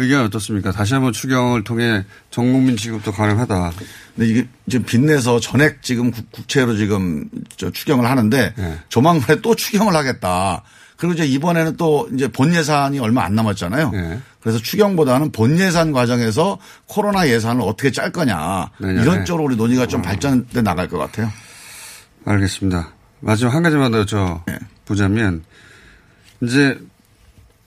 의견 0.00 0.24
어떻습니까? 0.24 0.70
다시 0.70 0.94
한번 0.94 1.12
추경을 1.12 1.64
통해 1.64 2.04
전 2.30 2.52
국민 2.52 2.76
지급도 2.76 3.10
가능하다. 3.10 3.72
근데 4.14 4.30
이게 4.30 4.48
지금 4.68 4.86
빚내서 4.86 5.40
전액 5.40 5.82
지금 5.82 6.12
국채로 6.12 6.76
지금 6.76 7.28
추경을 7.56 8.08
하는데 8.08 8.54
네. 8.56 8.78
조만간에 8.88 9.40
또 9.40 9.56
추경을 9.56 9.96
하겠다. 9.96 10.62
그리고 10.98 11.14
이제 11.14 11.24
이번에는 11.24 11.76
또 11.76 12.08
이제 12.12 12.26
본 12.26 12.52
예산이 12.52 12.98
얼마 12.98 13.24
안 13.24 13.34
남았잖아요. 13.36 13.90
네. 13.92 14.20
그래서 14.40 14.58
추경보다는 14.58 15.30
본 15.30 15.58
예산 15.58 15.92
과정에서 15.92 16.58
코로나 16.86 17.28
예산을 17.28 17.62
어떻게 17.62 17.92
짤 17.92 18.10
거냐 18.10 18.70
네네. 18.78 19.02
이런 19.02 19.24
쪽으로 19.24 19.44
우리 19.44 19.56
논의가 19.56 19.86
좀 19.86 20.00
어. 20.00 20.02
발전돼 20.02 20.62
나갈 20.62 20.88
것 20.88 20.98
같아요. 20.98 21.30
알겠습니다. 22.24 22.92
마지막 23.20 23.54
한 23.54 23.62
가지만 23.62 23.92
더 23.92 24.42
네. 24.46 24.58
보자면 24.86 25.44
이제 26.42 26.76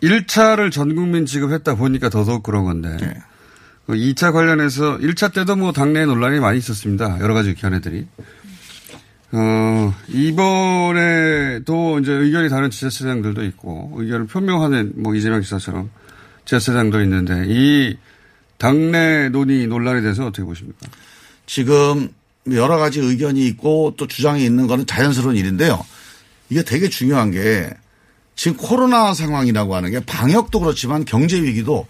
1차를 0.04 0.70
전 0.70 0.94
국민 0.94 1.26
지급했다 1.26 1.76
보니까 1.76 2.10
더더욱 2.10 2.44
그런 2.44 2.66
건데 2.66 2.98
네. 3.00 3.14
2차 3.88 4.28
그 4.28 4.34
관련해서 4.34 4.98
1차 4.98 5.34
때도 5.34 5.56
뭐 5.56 5.72
당내 5.72 6.06
논란이 6.06 6.42
많이 6.42 6.58
있었습니다. 6.58 7.20
여러 7.22 7.34
가지 7.34 7.56
견해들이. 7.56 8.08
어, 9.34 9.94
이번에도 10.10 12.00
이제 12.00 12.12
의견이 12.12 12.50
다른 12.50 12.70
지자체장들도 12.70 13.44
있고 13.46 13.94
의견을 13.96 14.28
표명하는 14.28 14.94
뭐 14.98 15.16
이재명 15.16 15.42
지사처럼 15.42 15.90
지자체장도 16.46 17.02
있는데 17.04 17.46
이 17.48 17.98
당내 18.58 19.30
논의 19.30 19.68
논란에 19.68 20.02
대해서 20.02 20.26
어떻게 20.26 20.44
보십니까? 20.44 20.88
지금 21.46 22.10
여러 22.52 22.78
가지 22.78 23.00
의견이 23.00 23.46
있고 23.48 23.94
또 23.98 24.08
주장이 24.08 24.44
있는 24.44 24.68
거는 24.68 24.86
자연스러운 24.86 25.36
일인데요. 25.36 25.84
이게 26.50 26.64
되게 26.64 26.90
중요한 26.90 27.32
게 27.32 27.70
지금 28.36 28.58
코로나 28.58 29.14
상황이라고 29.14 29.76
하는 29.76 29.92
게 29.92 30.00
방역도 30.02 30.60
그렇지만 30.60 31.06
경제 31.06 31.42
위기도 31.42 31.88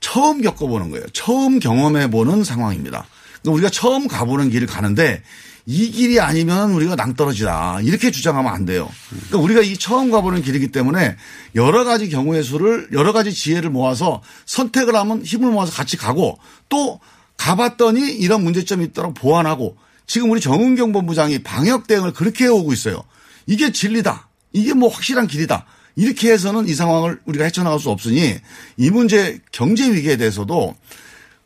처음 0.00 0.40
겪어보는 0.40 0.90
거예요. 0.90 1.04
처음 1.12 1.58
경험해보는 1.58 2.44
상황입니다. 2.44 3.06
그러니까 3.42 3.52
우리가 3.52 3.70
처음 3.70 4.08
가보는 4.08 4.50
길을 4.50 4.66
가는데 4.66 5.22
이 5.70 5.90
길이 5.90 6.18
아니면 6.18 6.70
우리가 6.70 6.96
낭떠러지다. 6.96 7.80
이렇게 7.82 8.10
주장하면 8.10 8.50
안 8.50 8.64
돼요. 8.64 8.90
그러니까 9.10 9.36
우리가 9.36 9.60
이 9.60 9.76
처음 9.76 10.10
가보는 10.10 10.40
길이기 10.40 10.68
때문에 10.68 11.14
여러 11.56 11.84
가지 11.84 12.08
경우의 12.08 12.42
수를 12.42 12.88
여러 12.92 13.12
가지 13.12 13.34
지혜를 13.34 13.68
모아서 13.68 14.22
선택을 14.46 14.96
하면 14.96 15.22
힘을 15.22 15.50
모아서 15.50 15.70
같이 15.70 15.98
가고 15.98 16.38
또 16.70 17.00
가봤더니 17.36 18.00
이런 18.12 18.44
문제점이 18.44 18.82
있다고 18.86 19.12
보완하고 19.12 19.76
지금 20.06 20.30
우리 20.30 20.40
정은경 20.40 20.92
본부장이 20.92 21.42
방역 21.42 21.86
대응을 21.86 22.14
그렇게 22.14 22.44
해오고 22.44 22.72
있어요. 22.72 23.02
이게 23.44 23.70
진리다. 23.70 24.26
이게 24.54 24.72
뭐 24.72 24.88
확실한 24.88 25.26
길이다. 25.26 25.66
이렇게 25.96 26.32
해서는 26.32 26.66
이 26.66 26.72
상황을 26.72 27.20
우리가 27.26 27.44
헤쳐나갈 27.44 27.78
수 27.78 27.90
없으니 27.90 28.36
이 28.78 28.90
문제 28.90 29.38
경제 29.52 29.92
위기에 29.92 30.16
대해서도 30.16 30.74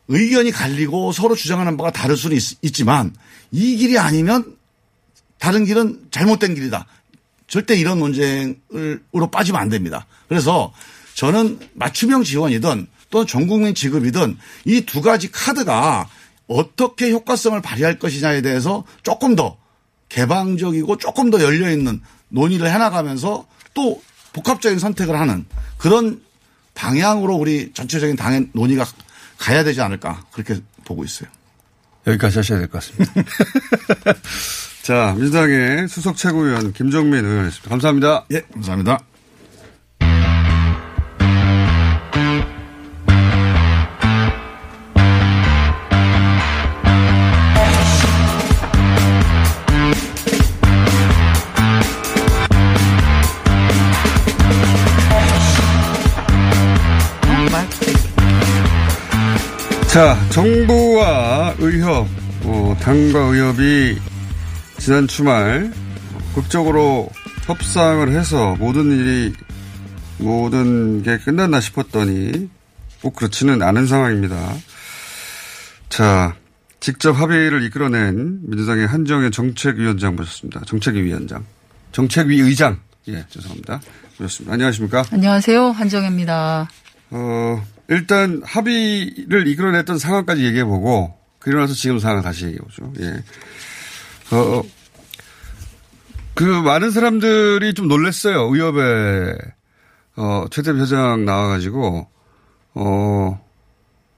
의견이 0.07 0.51
갈리고 0.51 1.11
서로 1.11 1.35
주장하는 1.35 1.77
바가 1.77 1.91
다를 1.91 2.17
수는 2.17 2.37
있, 2.37 2.73
지만이 2.73 3.11
길이 3.51 3.97
아니면 3.97 4.57
다른 5.39 5.65
길은 5.65 6.07
잘못된 6.11 6.55
길이다. 6.55 6.85
절대 7.47 7.75
이런 7.75 7.99
논쟁으로 7.99 9.29
빠지면 9.31 9.61
안 9.61 9.69
됩니다. 9.69 10.05
그래서 10.27 10.73
저는 11.15 11.59
맞춤형 11.73 12.23
지원이든 12.23 12.87
또는 13.09 13.27
전 13.27 13.47
국민 13.47 13.75
지급이든 13.75 14.37
이 14.65 14.81
두 14.81 15.01
가지 15.01 15.31
카드가 15.31 16.09
어떻게 16.47 17.11
효과성을 17.11 17.61
발휘할 17.61 17.99
것이냐에 17.99 18.41
대해서 18.41 18.83
조금 19.03 19.35
더 19.35 19.57
개방적이고 20.09 20.97
조금 20.97 21.29
더 21.29 21.41
열려있는 21.41 22.01
논의를 22.29 22.71
해나가면서 22.71 23.47
또 23.73 24.01
복합적인 24.33 24.79
선택을 24.79 25.19
하는 25.19 25.45
그런 25.77 26.21
방향으로 26.73 27.35
우리 27.35 27.71
전체적인 27.73 28.15
당의 28.15 28.49
논의가 28.53 28.85
가야 29.43 29.63
되지 29.65 29.81
않을까 29.81 30.23
그렇게 30.31 30.55
보고 30.85 31.03
있어요. 31.03 31.29
여기까지 32.07 32.39
하셔야 32.39 32.59
될 32.59 32.67
것 32.69 32.81
같습니다. 32.81 33.13
자, 34.83 35.13
민주당의 35.17 35.87
수석 35.89 36.15
최고위원 36.15 36.71
김정민 36.71 37.25
의원이었습니다. 37.25 37.69
감사합니다. 37.69 38.25
예, 38.31 38.41
감사합니다. 38.53 38.99
자, 59.93 60.17
정부와 60.31 61.53
의협, 61.59 62.07
어, 62.45 62.75
당과 62.81 63.19
의협이 63.19 63.99
지난 64.79 65.07
주말 65.07 65.71
극적으로 66.33 67.11
협상을 67.45 68.11
해서 68.11 68.55
모든 68.55 68.89
일이 68.89 69.33
모든 70.17 71.03
게 71.03 71.19
끝났나 71.19 71.59
싶었더니 71.59 72.49
꼭 73.03 73.15
그렇지는 73.15 73.61
않은 73.61 73.85
상황입니다. 73.85 74.55
자, 75.89 76.33
직접 76.79 77.11
합의를 77.11 77.61
이끌어낸 77.61 78.39
민주당의 78.49 78.87
한정의 78.87 79.29
정책위원장 79.29 80.15
모셨습니다. 80.15 80.61
정책위 80.65 81.03
위원장. 81.03 81.45
정책위 81.91 82.41
의장. 82.41 82.79
예, 83.09 83.23
죄송합니다. 83.29 83.79
모셨습니다. 84.17 84.53
안녕하십니까? 84.53 85.03
안녕하세요. 85.11 85.69
한정혜입니다. 85.69 86.67
어, 87.11 87.63
일단 87.89 88.41
합의를 88.43 89.47
이끌어냈던 89.47 89.97
상황까지 89.97 90.45
얘기해보고 90.45 91.17
그리고 91.39 91.59
나서 91.59 91.73
지금 91.73 91.99
상황 91.99 92.21
다시 92.21 92.45
얘기해보죠. 92.45 92.93
예. 93.01 93.23
어, 94.35 94.63
그 96.33 96.43
많은 96.43 96.91
사람들이 96.91 97.73
좀 97.73 97.87
놀랐어요. 97.87 98.49
의협에 98.53 99.35
어, 100.15 100.45
최대 100.49 100.71
회장 100.71 101.25
나와가지고 101.25 102.07
어, 102.75 103.45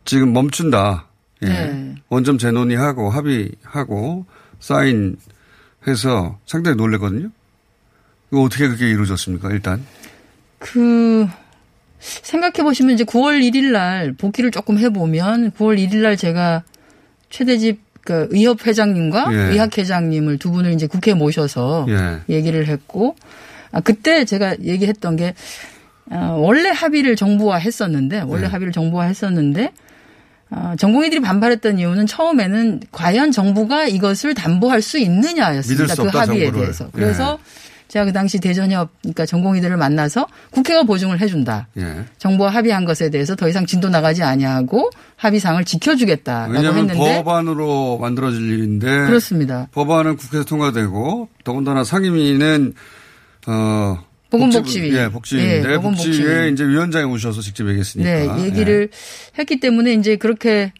지금 0.05 0.34
멈춘다. 0.34 1.07
예. 1.43 1.47
네. 1.47 1.95
원점 2.09 2.38
재논의하고 2.38 3.09
합의하고 3.09 4.26
사인해서 4.59 6.39
상당히 6.45 6.78
놀랬거든요. 6.78 7.30
이거 8.32 8.43
어떻게 8.43 8.68
그게 8.68 8.89
이루어졌습니까? 8.89 9.49
일단 9.51 9.86
그 10.59 11.28
생각해 12.22 12.64
보시면 12.64 12.93
이제 12.93 13.03
9월 13.03 13.41
1일 13.41 13.72
날 13.72 14.14
복귀를 14.14 14.51
조금 14.51 14.78
해보면 14.78 15.51
9월 15.51 15.78
1일 15.78 15.97
날 15.97 16.18
제가 16.18 16.64
최대집 17.30 17.80
그 18.06 18.28
의협 18.32 18.66
회장님과 18.66 19.28
예. 19.32 19.38
의학 19.53 19.76
회장님을 19.76 20.38
두 20.38 20.51
분을 20.51 20.74
이제 20.74 20.86
국회에 20.86 21.16
모셔서 21.16 21.88
예. 21.89 22.34
얘기를 22.34 22.68
했고 22.68 23.16
아, 23.72 23.82
그때 23.82 24.26
제가 24.26 24.58
얘기했던 24.62 25.16
게 25.16 25.34
어, 26.12 26.38
원래 26.39 26.70
합의를 26.70 27.16
정부화 27.16 27.58
했었는데 27.58 28.22
원래 28.22 28.43
예. 28.43 28.47
합의를 28.47 28.72
정부화 28.72 29.06
했었는데 29.06 29.72
어, 30.51 30.76
전공의들이 30.78 31.22
반발했던 31.22 31.80
이유는 31.80 32.06
처음에는 32.06 32.82
과연 32.91 33.32
정부가 33.32 33.88
이것을 33.88 34.36
담보할 34.36 34.84
수 34.84 34.99
있느냐였습니다. 34.99 35.95
그 35.95 36.08
합의에 36.08 36.45
정부를. 36.45 36.51
대해서. 36.62 36.89
그래서 36.93 37.39
예. 37.41 37.64
제가 37.88 38.06
그 38.06 38.14
당시 38.14 38.40
대전협 38.40 38.90
그러니까 39.02 39.26
전공의들을 39.26 39.78
만나서 39.78 40.28
국회가 40.52 40.84
보증을 40.84 41.22
해준다. 41.22 41.68
예. 41.78 42.06
정부와 42.18 42.50
합의한 42.50 42.86
것에 42.86 43.10
대해서 43.10 43.36
더 43.36 43.48
이상 43.48 43.66
진도 43.66 43.90
나가지 43.90 44.24
아니하고 44.24 44.90
합의상을 45.18 45.64
지켜주겠다라고 45.64 46.56
했는데 46.56 46.94
법안으로 46.94 47.98
만들어질 48.00 48.42
일인데 48.42 48.88
그렇습니다. 49.06 49.68
법안은 49.72 50.18
국회에서 50.18 50.46
통과되고 50.46 51.30
더군다나 51.44 51.84
상임위는 51.84 52.74
어 53.48 54.00
보건복지위. 54.30 54.96
예, 54.96 55.10
복지위인데 55.10 55.68
네, 55.68 55.78
복지위에 55.78 56.50
이제 56.50 56.66
위원장이 56.66 57.06
오셔서 57.06 57.42
직접 57.42 57.68
얘기했으니까. 57.68 58.36
네, 58.36 58.46
얘기를 58.46 58.90
예. 58.92 59.40
했기 59.40 59.60
때문에 59.60 59.94
이제 59.94 60.16
그렇게 60.16 60.74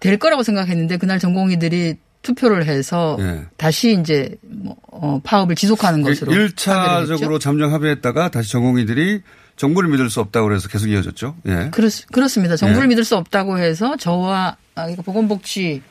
될 0.00 0.18
거라고 0.18 0.42
생각했는데 0.42 0.96
그날 0.98 1.18
전공의들이 1.18 1.96
투표를 2.24 2.66
해서 2.66 3.16
네. 3.20 3.42
다시 3.56 3.96
이제 4.00 4.34
뭐 4.42 4.74
어, 4.90 5.20
파업을 5.22 5.54
지속하는 5.54 6.02
것으로 6.02 6.32
1차적으로 6.32 7.38
잠정 7.38 7.72
합의했다가 7.72 8.30
다시 8.30 8.50
전공의들이 8.50 9.20
정부를 9.56 9.90
믿을 9.90 10.10
수 10.10 10.20
없다고 10.20 10.48
그래서 10.48 10.68
계속 10.68 10.88
이어졌죠. 10.88 11.36
예. 11.46 11.68
그렇, 11.70 11.88
그렇습니다. 12.10 12.56
정부를 12.56 12.84
예. 12.84 12.88
믿을 12.88 13.04
수 13.04 13.16
없다고 13.16 13.58
해서 13.58 13.96
저와 13.96 14.56
아, 14.74 14.86
보건복지 15.04 15.82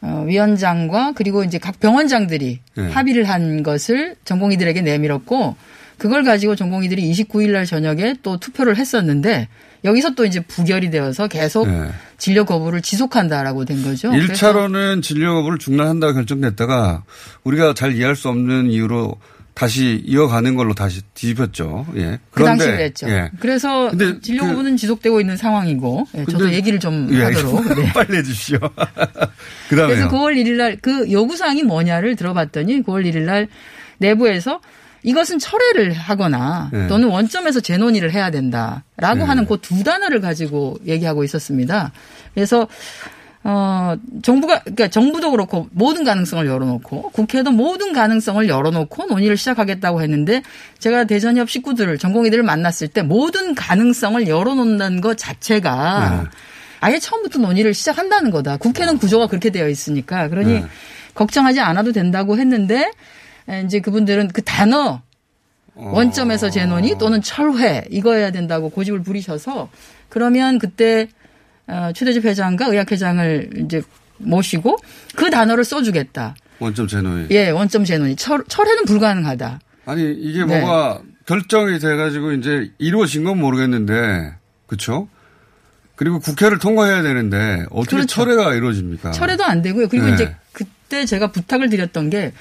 어, 0.00 0.24
위원장과 0.26 1.12
그리고 1.14 1.44
이제 1.44 1.58
각 1.58 1.78
병원장들이 1.78 2.60
예. 2.78 2.82
합의를 2.82 3.24
한 3.24 3.62
것을 3.62 4.16
전공의들에게 4.24 4.80
내밀었고 4.80 5.56
그걸 5.98 6.24
가지고 6.24 6.56
전공의들이 6.56 7.08
29일 7.12 7.52
날 7.52 7.66
저녁에 7.66 8.14
또 8.22 8.38
투표를 8.38 8.76
했었는데 8.76 9.48
여기서 9.84 10.14
또 10.14 10.24
이제 10.24 10.40
부결이 10.40 10.90
되어서 10.90 11.28
계속 11.28 11.68
네. 11.68 11.90
진료 12.16 12.44
거부를 12.44 12.80
지속한다라고 12.80 13.64
된 13.64 13.82
거죠. 13.82 14.10
1차로는 14.10 15.02
진료 15.02 15.34
거부를 15.34 15.58
중단한다고 15.58 16.14
결정됐다가 16.14 17.04
우리가 17.44 17.74
잘 17.74 17.94
이해할 17.94 18.16
수 18.16 18.28
없는 18.28 18.70
이유로 18.70 19.16
다시 19.52 20.02
이어가는 20.04 20.56
걸로 20.56 20.74
다시 20.74 21.02
뒤집혔죠. 21.14 21.86
예. 21.96 22.18
그 22.32 22.42
당시 22.42 22.66
그랬죠. 22.66 23.08
예. 23.08 23.30
그래서 23.38 23.92
진료 24.20 24.42
그 24.42 24.48
거부는 24.48 24.72
그 24.72 24.76
지속되고 24.78 25.20
있는 25.20 25.36
상황이고 25.36 26.08
예. 26.16 26.24
저도 26.24 26.52
얘기를 26.52 26.80
좀 26.80 27.08
예. 27.12 27.22
하도록 27.22 27.64
네. 27.78 27.92
빨리 27.92 28.16
해주시오. 28.16 28.58
그다음에 29.68 29.94
그래서 29.94 30.08
9월 30.08 30.34
1일 30.34 30.54
날 30.56 30.76
그 30.82 31.10
요구 31.12 31.36
사항이 31.36 31.62
뭐냐를 31.62 32.16
들어봤더니 32.16 32.82
9월 32.82 33.08
1일 33.08 33.20
날 33.20 33.46
내부에서 33.98 34.60
이것은 35.04 35.38
철회를 35.38 35.92
하거나 35.92 36.70
네. 36.72 36.88
또는 36.88 37.08
원점에서 37.08 37.60
재논의를 37.60 38.12
해야 38.12 38.30
된다라고 38.30 39.18
네. 39.18 39.22
하는 39.22 39.46
그 39.46 39.58
두 39.58 39.84
단어를 39.84 40.20
가지고 40.20 40.76
얘기하고 40.86 41.24
있었습니다. 41.24 41.92
그래서 42.34 42.66
어, 43.46 43.94
정부가, 44.22 44.60
그러니까 44.60 44.88
정부도 44.88 45.30
그렇고 45.30 45.68
모든 45.70 46.02
가능성을 46.02 46.46
열어놓고 46.46 47.10
국회도 47.10 47.50
모든 47.52 47.92
가능성을 47.92 48.48
열어놓고 48.48 49.06
논의를 49.06 49.36
시작하겠다고 49.36 50.00
했는데 50.00 50.42
제가 50.78 51.04
대전협 51.04 51.50
식구들을 51.50 51.98
전공의들을 51.98 52.42
만났을 52.42 52.88
때 52.88 53.02
모든 53.02 53.54
가능성을 53.54 54.26
열어놓는다는 54.26 55.02
것 55.02 55.18
자체가 55.18 56.22
네. 56.22 56.30
아예 56.80 56.98
처음부터 56.98 57.38
논의를 57.38 57.74
시작한다는 57.74 58.30
거다. 58.30 58.56
국회는 58.56 58.96
구조가 58.96 59.26
그렇게 59.26 59.50
되어 59.50 59.68
있으니까. 59.68 60.28
그러니 60.28 60.54
네. 60.54 60.64
걱정하지 61.14 61.60
않아도 61.60 61.92
된다고 61.92 62.38
했는데 62.38 62.90
이제 63.64 63.80
그분들은 63.80 64.28
그 64.28 64.42
단어 64.42 65.02
원점에서 65.74 66.50
재논의 66.50 66.96
또는 66.98 67.20
철회 67.20 67.84
이거 67.90 68.14
해야 68.14 68.30
된다고 68.30 68.70
고집을 68.70 69.02
부리셔서 69.02 69.70
그러면 70.08 70.58
그때 70.58 71.08
어, 71.66 71.90
최대집 71.94 72.24
회장과 72.24 72.66
의학 72.66 72.92
회장을 72.92 73.64
이제 73.64 73.82
모시고 74.18 74.76
그 75.16 75.30
단어를 75.30 75.64
써주겠다. 75.64 76.36
원점 76.60 76.86
재논의. 76.86 77.26
예, 77.30 77.50
원점 77.50 77.84
재논의. 77.84 78.16
철, 78.16 78.44
철회는 78.46 78.84
불가능하다. 78.84 79.60
아니 79.86 80.12
이게 80.12 80.44
네. 80.44 80.60
뭐가 80.60 81.00
결정이 81.26 81.78
돼가지고 81.78 82.32
이제 82.32 82.70
이루어진 82.78 83.24
건 83.24 83.38
모르겠는데 83.38 84.34
그렇죠? 84.66 85.08
그리고 85.96 86.18
국회를 86.20 86.58
통과해야 86.58 87.02
되는데 87.02 87.64
어떻게 87.70 87.96
그렇죠. 87.96 88.14
철회가 88.14 88.54
이루어집니까? 88.54 89.12
철회도 89.12 89.44
안 89.44 89.62
되고요. 89.62 89.88
그리고 89.88 90.06
네. 90.06 90.14
이제 90.14 90.36
그때 90.52 91.04
제가 91.04 91.32
부탁을 91.32 91.70
드렸던 91.70 92.10
게 92.10 92.32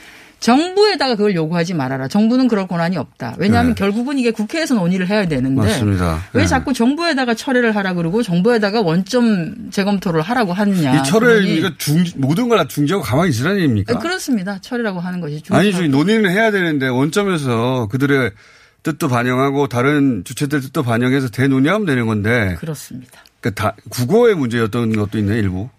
정부에다가 0.44 1.16
그걸 1.16 1.36
요구하지 1.36 1.74
말아라. 1.74 2.10
정부는 2.10 2.50
그럴 2.50 2.68
권한이 2.68 2.98
없다. 2.98 3.36
왜냐하면 3.38 3.76
네. 3.76 3.80
결국은 3.80 4.20
이게 4.20 4.32
국회에서 4.32 4.76
논의를 4.76 5.08
해야 5.08 5.26
되는데 5.26 5.62
맞습니다. 5.62 6.22
왜 6.34 6.42
네. 6.42 6.48
자꾸 6.48 6.74
정부에다가 6.74 7.34
철회를 7.34 7.74
하라 7.74 7.94
그러고 7.94 8.22
정부에다가 8.22 8.82
원점 8.82 9.72
재검토를 9.72 10.22
하라고 10.22 10.52
하느냐. 10.52 11.00
이 11.00 11.04
철회 11.06 11.28
그러니 11.28 11.50
의미가 11.50 11.72
중 11.78 12.04
모든 12.18 12.50
걸 12.50 12.58
다 12.58 12.68
중지하고 12.68 13.04
가만히 13.04 13.30
있으라는 13.32 13.58
얘기입니까? 13.60 13.96
아, 13.96 14.00
그렇습니다. 14.00 14.60
철회라고 14.62 15.00
하는 15.00 15.22
것이 15.22 15.42
중 15.42 15.56
아니, 15.56 15.72
저희 15.72 15.88
논의는 15.88 16.30
해야 16.30 16.52
되는데 16.52 16.88
원점에서 16.90 17.88
그들의 17.90 18.32
뜻도 18.84 19.08
반영하고 19.08 19.68
다른 19.70 20.24
주체들 20.26 20.60
뜻도 20.60 20.84
반영해서 20.84 21.30
대논의하면 21.30 21.88
되는 21.88 22.06
건데. 22.06 22.58
그렇습니다. 22.60 23.24
그 23.40 23.54
다, 23.54 23.76
국어의 23.90 24.36
문제였던 24.36 24.94
것도 24.96 25.18
있네, 25.18 25.38
일부. 25.40 25.70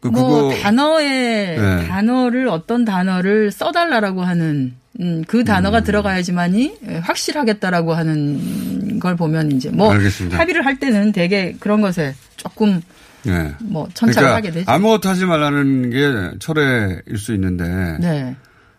그 0.00 0.08
뭐. 0.08 0.52
단어에 0.54 1.56
네. 1.56 1.88
단어를 1.88 2.48
어떤 2.48 2.84
단어를 2.84 3.50
써달라라고 3.50 4.22
하는 4.22 4.74
음, 5.00 5.22
그 5.26 5.44
단어가 5.44 5.82
들어가야지만이 5.82 6.78
확실하겠다라고 7.02 7.94
하는 7.94 8.98
걸 8.98 9.16
보면 9.16 9.52
이제 9.52 9.70
뭐 9.70 9.92
알겠습니다. 9.92 10.38
합의를 10.38 10.64
할 10.64 10.78
때는 10.78 11.12
되게 11.12 11.54
그런 11.60 11.80
것에 11.80 12.14
조금 12.36 12.80
예. 13.26 13.54
뭐 13.60 13.88
천차를 13.94 14.28
그러니까 14.28 14.36
하게 14.36 14.50
되죠. 14.50 14.70
아무것도 14.70 15.08
하지 15.08 15.26
말라는 15.26 15.90
게 15.90 16.38
철회일 16.38 17.18
수 17.18 17.34
있는데. 17.34 17.64
네. 18.00 18.36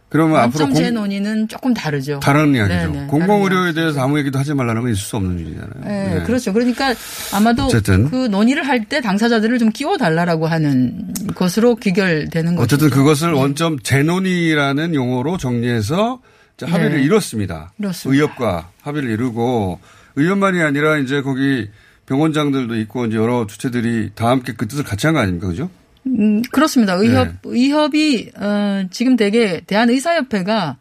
그러면 0.10 0.38
앞으로 0.40 0.66
공, 0.66 0.74
재논의는 0.74 1.48
조금 1.48 1.74
다르죠. 1.74 2.20
다른 2.20 2.56
이야기죠. 2.56 2.92
네, 2.92 3.00
네, 3.02 3.08
공공의료에 3.08 3.74
대해서 3.74 4.02
아무 4.02 4.18
얘기도 4.18 4.40
하지 4.40 4.56
말라는 4.56 4.82
건 4.82 4.92
있을 4.92 5.02
수 5.04 5.16
없는 5.18 5.38
일이잖아요. 5.40 5.72
네, 5.86 6.16
네. 6.16 6.24
그렇죠. 6.24 6.52
그러니까 6.52 6.96
아마도 7.32 7.66
어쨌든. 7.66 8.10
그 8.10 8.26
논의를 8.28 8.68
할 8.68 8.86
때 8.90 9.02
당사자들을 9.02 9.60
좀 9.60 9.70
끼워달라라고 9.70 10.48
하는 10.48 11.14
것으로 11.36 11.76
귀결되는 11.76 12.56
거죠. 12.56 12.64
어쨌든 12.64 12.90
그것을 12.90 13.34
원점 13.34 13.80
재논의라는 13.80 14.96
용어로 14.96 15.38
정리해서 15.38 16.22
이제 16.58 16.66
합의를 16.66 16.98
네. 16.98 17.04
이뤘습니다. 17.04 17.72
그렇습니다. 17.78 18.16
의협과 18.16 18.70
합의를 18.82 19.12
이루고 19.12 19.80
의협만이 20.16 20.62
아니라 20.62 20.98
이제 20.98 21.22
거기 21.22 21.70
병원장들도 22.08 22.76
있고 22.80 23.06
이제 23.06 23.18
여러 23.18 23.46
주체들이 23.46 24.12
다 24.16 24.30
함께 24.30 24.54
그 24.58 24.68
뜻을 24.68 24.84
같이 24.84 25.06
한 25.06 25.14
거 25.14 25.20
아닙니까? 25.22 25.48
그죠? 25.48 25.70
음, 26.18 26.42
그렇습니다. 26.52 26.94
의협, 26.96 27.28
네. 27.28 27.34
의협이, 27.44 28.32
어, 28.36 28.84
지금 28.92 29.16
되게 29.16 29.62
대한의사협회가, 29.68 30.78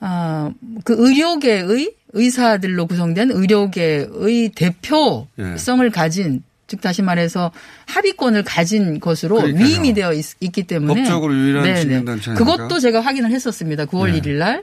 아, 0.00 0.50
그 0.84 0.94
의료계의 0.98 1.94
의사들로 2.12 2.86
구성된 2.86 3.30
의료계의 3.30 4.50
대표성을 4.54 5.90
가진, 5.92 6.42
즉 6.66 6.80
다시 6.80 7.02
말해서 7.02 7.50
합의권을 7.86 8.44
가진 8.44 9.00
것으로 9.00 9.36
그러니까요. 9.36 9.64
위임이 9.64 9.94
되어 9.94 10.12
있, 10.12 10.38
기 10.52 10.62
때문에. 10.64 11.02
법적으로 11.02 11.34
유일한 11.34 11.64
네네. 11.64 11.80
진행단체니까. 11.80 12.44
그것도 12.44 12.78
제가 12.78 13.00
확인을 13.00 13.30
했었습니다. 13.30 13.86
9월 13.86 14.12
네. 14.12 14.20
1일 14.20 14.32
날. 14.38 14.62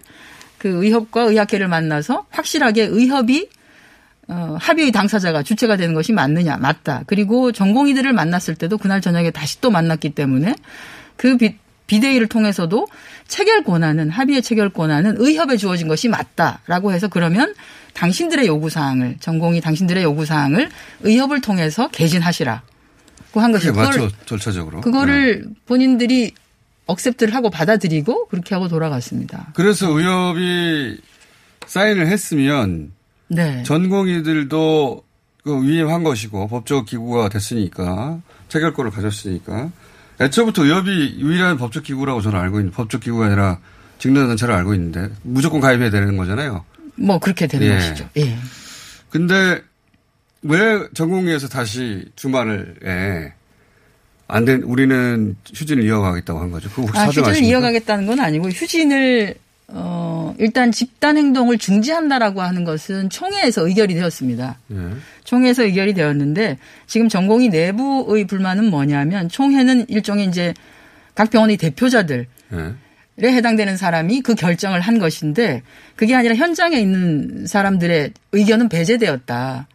그 0.57 0.83
의협과 0.83 1.23
의학회를 1.23 1.67
만나서 1.67 2.25
확실하게 2.29 2.83
의협이 2.85 3.49
어, 4.27 4.57
합의의 4.59 4.91
당사자가 4.91 5.43
주체가 5.43 5.77
되는 5.77 5.93
것이 5.93 6.11
맞느냐, 6.11 6.57
맞다. 6.57 7.03
그리고 7.05 7.51
전공의들을 7.51 8.11
만났을 8.13 8.55
때도 8.55 8.77
그날 8.77 9.01
저녁에 9.01 9.31
다시 9.31 9.61
또 9.61 9.69
만났기 9.69 10.11
때문에 10.11 10.55
그 11.15 11.37
비, 11.37 11.57
비대위를 11.87 12.27
통해서도 12.27 12.87
체결 13.27 13.63
권한은, 13.63 14.09
합의의 14.09 14.41
체결 14.41 14.69
권한은 14.69 15.15
의협에 15.19 15.57
주어진 15.57 15.87
것이 15.87 16.09
맞다라고 16.09 16.91
해서 16.91 17.07
그러면 17.07 17.53
당신들의 17.93 18.47
요구 18.47 18.69
사항을, 18.69 19.17
전공의 19.19 19.61
당신들의 19.61 20.03
요구 20.03 20.25
사항을 20.25 20.69
의협을 21.01 21.41
통해서 21.41 21.87
개진하시라. 21.89 22.63
고한 23.31 23.51
그게 23.51 23.67
것이고. 23.67 23.77
맞죠, 23.77 23.91
그걸, 23.91 24.09
절차적으로. 24.25 24.81
그거를 24.81 25.43
네. 25.45 25.53
본인들이 25.67 26.33
억셉트를 26.87 27.33
하고 27.35 27.49
받아들이고 27.49 28.27
그렇게 28.27 28.55
하고 28.55 28.67
돌아갔습니다. 28.67 29.51
그래서 29.53 29.89
의협이 29.89 30.97
사인을 31.65 32.07
했으면 32.07 32.91
네. 33.27 33.63
전공의들도 33.63 35.03
그 35.43 35.63
위임한 35.63 36.03
것이고 36.03 36.47
법적 36.47 36.85
기구가 36.85 37.29
됐으니까 37.29 38.19
체결권을 38.49 38.91
가졌으니까 38.91 39.69
애초부터 40.19 40.63
의협이 40.63 41.17
유일한 41.19 41.57
법적 41.57 41.83
기구라고 41.83 42.21
저는 42.21 42.39
알고 42.39 42.59
있는 42.59 42.71
법적 42.71 43.01
기구가 43.01 43.27
아니라 43.27 43.59
직능단체를 43.99 44.53
알고 44.53 44.73
있는데 44.73 45.09
무조건 45.23 45.61
가입해야 45.61 45.89
되는 45.89 46.17
거잖아요. 46.17 46.65
뭐 46.95 47.19
그렇게 47.19 47.47
되는 47.47 47.67
예. 47.67 47.75
것이죠. 47.75 48.09
예. 48.17 48.37
근데 49.09 49.61
왜 50.41 50.87
전공의에서 50.93 51.47
다시 51.47 52.05
주말에 52.15 53.33
안 54.27 54.45
된, 54.45 54.63
우리는 54.63 55.35
휴진을 55.53 55.83
이어가겠다고 55.83 56.39
한 56.39 56.51
거죠. 56.51 56.69
아, 56.93 57.05
휴진을? 57.05 57.43
이어가겠다는 57.43 58.07
건 58.07 58.19
아니고 58.19 58.49
휴진을 58.49 59.35
어 59.67 60.35
일단 60.37 60.71
집단 60.71 61.17
행동을 61.17 61.57
중지한다라고 61.57 62.41
하는 62.41 62.63
것은 62.63 63.09
총회에서 63.09 63.67
의결이 63.67 63.95
되었습니다. 63.95 64.59
예. 64.71 64.75
총회에서 65.23 65.63
의결이 65.63 65.93
되었는데 65.93 66.57
지금 66.85 67.09
전공의 67.09 67.49
내부의 67.49 68.25
불만은 68.25 68.69
뭐냐면 68.69 69.27
총회는 69.27 69.89
일종의 69.89 70.27
이제 70.27 70.53
각 71.15 71.31
병원의 71.31 71.57
대표자들 71.57 72.27
예. 72.53 72.73
에 73.17 73.31
해당되는 73.31 73.77
사람이 73.77 74.21
그 74.21 74.35
결정을 74.35 74.81
한 74.81 74.99
것인데 74.99 75.63
그게 75.95 76.13
아니라 76.15 76.35
현장에 76.35 76.77
있는 76.77 77.47
사람들의 77.47 78.11
의견은 78.33 78.67
배제되었다. 78.67 79.67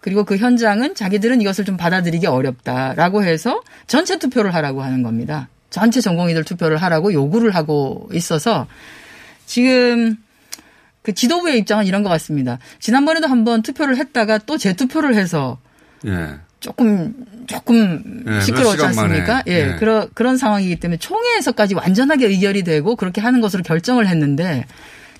그리고 0.00 0.24
그 0.24 0.36
현장은 0.36 0.96
자기들은 0.96 1.40
이것을 1.40 1.64
좀 1.64 1.76
받아들이기 1.76 2.26
어렵다라고 2.26 3.22
해서 3.22 3.62
전체 3.86 4.18
투표를 4.18 4.52
하라고 4.56 4.82
하는 4.82 5.04
겁니다. 5.04 5.48
전체 5.72 6.00
전공의들 6.00 6.44
투표를 6.44 6.76
하라고 6.76 7.12
요구를 7.12 7.54
하고 7.56 8.08
있어서 8.12 8.68
지금 9.46 10.16
그 11.02 11.14
지도부의 11.14 11.58
입장은 11.58 11.86
이런 11.86 12.04
것 12.04 12.10
같습니다. 12.10 12.58
지난번에도 12.78 13.26
한번 13.26 13.62
투표를 13.62 13.96
했다가 13.96 14.38
또 14.38 14.56
재투표를 14.56 15.16
해서 15.16 15.58
예. 16.06 16.36
조금 16.60 17.12
조금 17.46 18.22
예, 18.26 18.30
몇 18.30 18.40
시끄러웠지. 18.42 18.84
않습니까? 18.84 19.42
예, 19.48 19.72
예. 19.72 19.76
그런 19.78 20.08
그런 20.14 20.36
상황이기 20.36 20.76
때문에 20.76 20.98
총회에서까지 20.98 21.74
완전하게 21.74 22.26
의결이 22.26 22.62
되고 22.62 22.94
그렇게 22.94 23.20
하는 23.20 23.40
것으로 23.40 23.62
결정을 23.64 24.06
했는데 24.06 24.66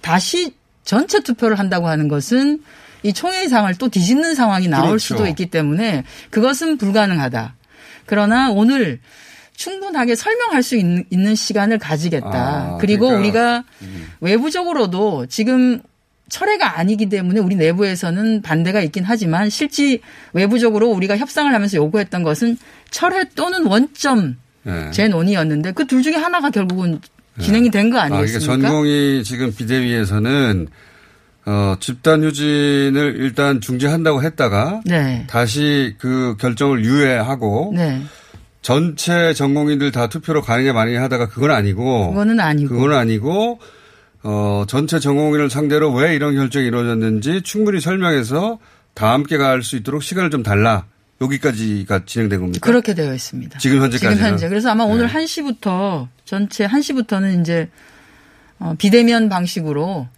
다시 0.03 0.55
전체 0.85 1.21
투표를 1.21 1.59
한다고 1.59 1.89
하는 1.89 2.09
것은 2.09 2.63
이 3.03 3.13
총회의 3.13 3.49
상을 3.49 3.75
또 3.77 3.89
뒤집는 3.89 4.35
상황이 4.35 4.69
나올 4.69 4.91
그렇죠. 4.91 4.99
수도 4.99 5.27
있기 5.27 5.47
때문에 5.47 6.05
그것은 6.31 6.77
불가능하다. 6.77 7.57
그러나 8.07 8.51
오늘 8.51 9.01
충분하게 9.63 10.17
설명할 10.17 10.63
수 10.65 10.75
있는, 10.77 11.05
있는 11.11 11.35
시간을 11.37 11.79
가지겠다. 11.79 12.33
아, 12.33 12.79
그리고 12.81 13.07
그러니까, 13.09 13.21
우리가 13.21 13.65
외부적으로도 14.21 15.27
지금 15.27 15.81
철회가 16.29 16.79
아니기 16.79 17.09
때문에 17.09 17.39
우리 17.41 17.55
내부에서는 17.57 18.43
반대가 18.43 18.81
있긴 18.81 19.05
하지만 19.07 19.51
실제 19.51 19.99
외부적으로 20.33 20.89
우리가 20.91 21.17
협상을 21.17 21.53
하면서 21.53 21.77
요구했던 21.77 22.23
것은 22.25 22.57
철회 22.91 23.25
또는 23.35 23.67
원점 23.67 24.37
예. 24.67 24.91
재논의였는데 24.93 25.73
그 25.73 25.85
둘 25.87 26.03
중에 26.03 26.15
하나가 26.15 26.51
결국은 26.51 27.01
진행이 27.41 27.71
된 27.71 27.91
거 27.91 27.99
아, 27.99 28.07
그러니까 28.09 28.19
아니겠습니까? 28.23 28.69
전공이 28.69 29.23
지금 29.25 29.55
비대위에서는 29.55 30.69
어, 31.45 31.77
집단 31.81 32.23
휴진을 32.25 33.17
일단 33.19 33.61
중지한다고 33.61 34.23
했다가 34.23 34.81
네. 34.87 35.25
다시 35.29 35.95
그 35.99 36.37
결정을 36.41 36.85
유예하고 36.85 37.73
네. 37.77 38.01
전체 38.63 39.35
전공인들 39.35 39.91
다 39.93 40.09
투표로 40.09 40.43
가느냐 40.43 40.73
마느냐 40.73 41.03
하다가 41.03 41.29
그건 41.29 41.51
아니고 41.51 42.11
그거는 42.11 42.41
아니고. 42.41 42.75
그건 42.75 42.93
아니고 42.95 43.59
어, 44.23 44.65
전체 44.69 45.01
전공인을 45.01 45.51
상대로 45.51 45.93
왜 45.93 46.15
이런 46.15 46.35
결정이 46.37 46.67
이루어졌는지 46.67 47.43
충분히 47.43 47.81
설명해서 47.81 48.59
다 48.95 49.13
함께 49.13 49.37
갈 49.37 49.63
수 49.63 49.77
있도록 49.77 50.03
시간을 50.03 50.31
좀 50.31 50.43
달라. 50.43 50.87
여기까지가 51.21 52.05
진행된 52.05 52.41
겁니까? 52.41 52.61
그렇게 52.67 52.95
되어 52.95 53.15
있습니다. 53.15 53.59
지금 53.61 53.81
현재까지는? 53.81 54.15
지금 54.17 54.29
현재. 54.29 54.49
그래서 54.49 54.71
아마 54.71 54.83
오늘 54.85 55.07
1시부터 55.09 56.09
전체 56.25 56.67
1시부터는 56.67 57.41
이제 57.41 57.69
어, 58.59 58.75
비대면 58.79 59.29
방식으로 59.29 60.09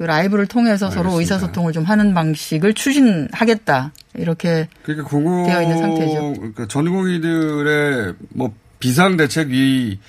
그 0.00 0.04
라이브를 0.04 0.46
통해서 0.46 0.88
서로 0.88 1.10
알겠습니다. 1.10 1.34
의사소통을 1.34 1.74
좀 1.74 1.84
하는 1.84 2.14
방식을 2.14 2.72
추진하겠다. 2.72 3.92
이렇게 4.14 4.66
그러니까 4.82 5.06
공공 5.06 5.46
되어 5.46 5.60
있는 5.60 5.76
상태죠. 5.76 6.32
그러니까 6.38 6.66
전공의들의 6.66 8.14
뭐 8.30 8.54
비상 8.78 9.18
대책이 9.18 10.00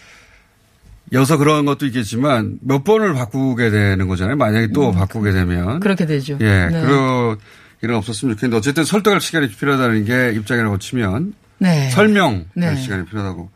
여서 1.11 1.35
그런 1.35 1.65
것도 1.65 1.87
있겠지만 1.87 2.57
몇 2.61 2.85
번을 2.85 3.13
바꾸게 3.13 3.69
되는 3.69 4.07
거잖아요. 4.07 4.37
만약에 4.37 4.67
또 4.67 4.93
바꾸게 4.93 5.33
되면 5.33 5.81
그렇게 5.81 6.05
되죠. 6.05 6.37
예, 6.39 6.69
네. 6.71 6.81
그러 6.81 7.35
일은 7.81 7.95
없었으면 7.95 8.35
좋겠는데 8.35 8.59
어쨌든 8.59 8.85
설득할 8.85 9.19
시간이 9.19 9.49
필요하다는 9.49 10.05
게 10.05 10.31
입장이라고 10.37 10.77
치면 10.77 11.33
네. 11.57 11.89
설명할 11.89 12.45
네. 12.53 12.77
시간이 12.77 13.07
필요하다고. 13.07 13.49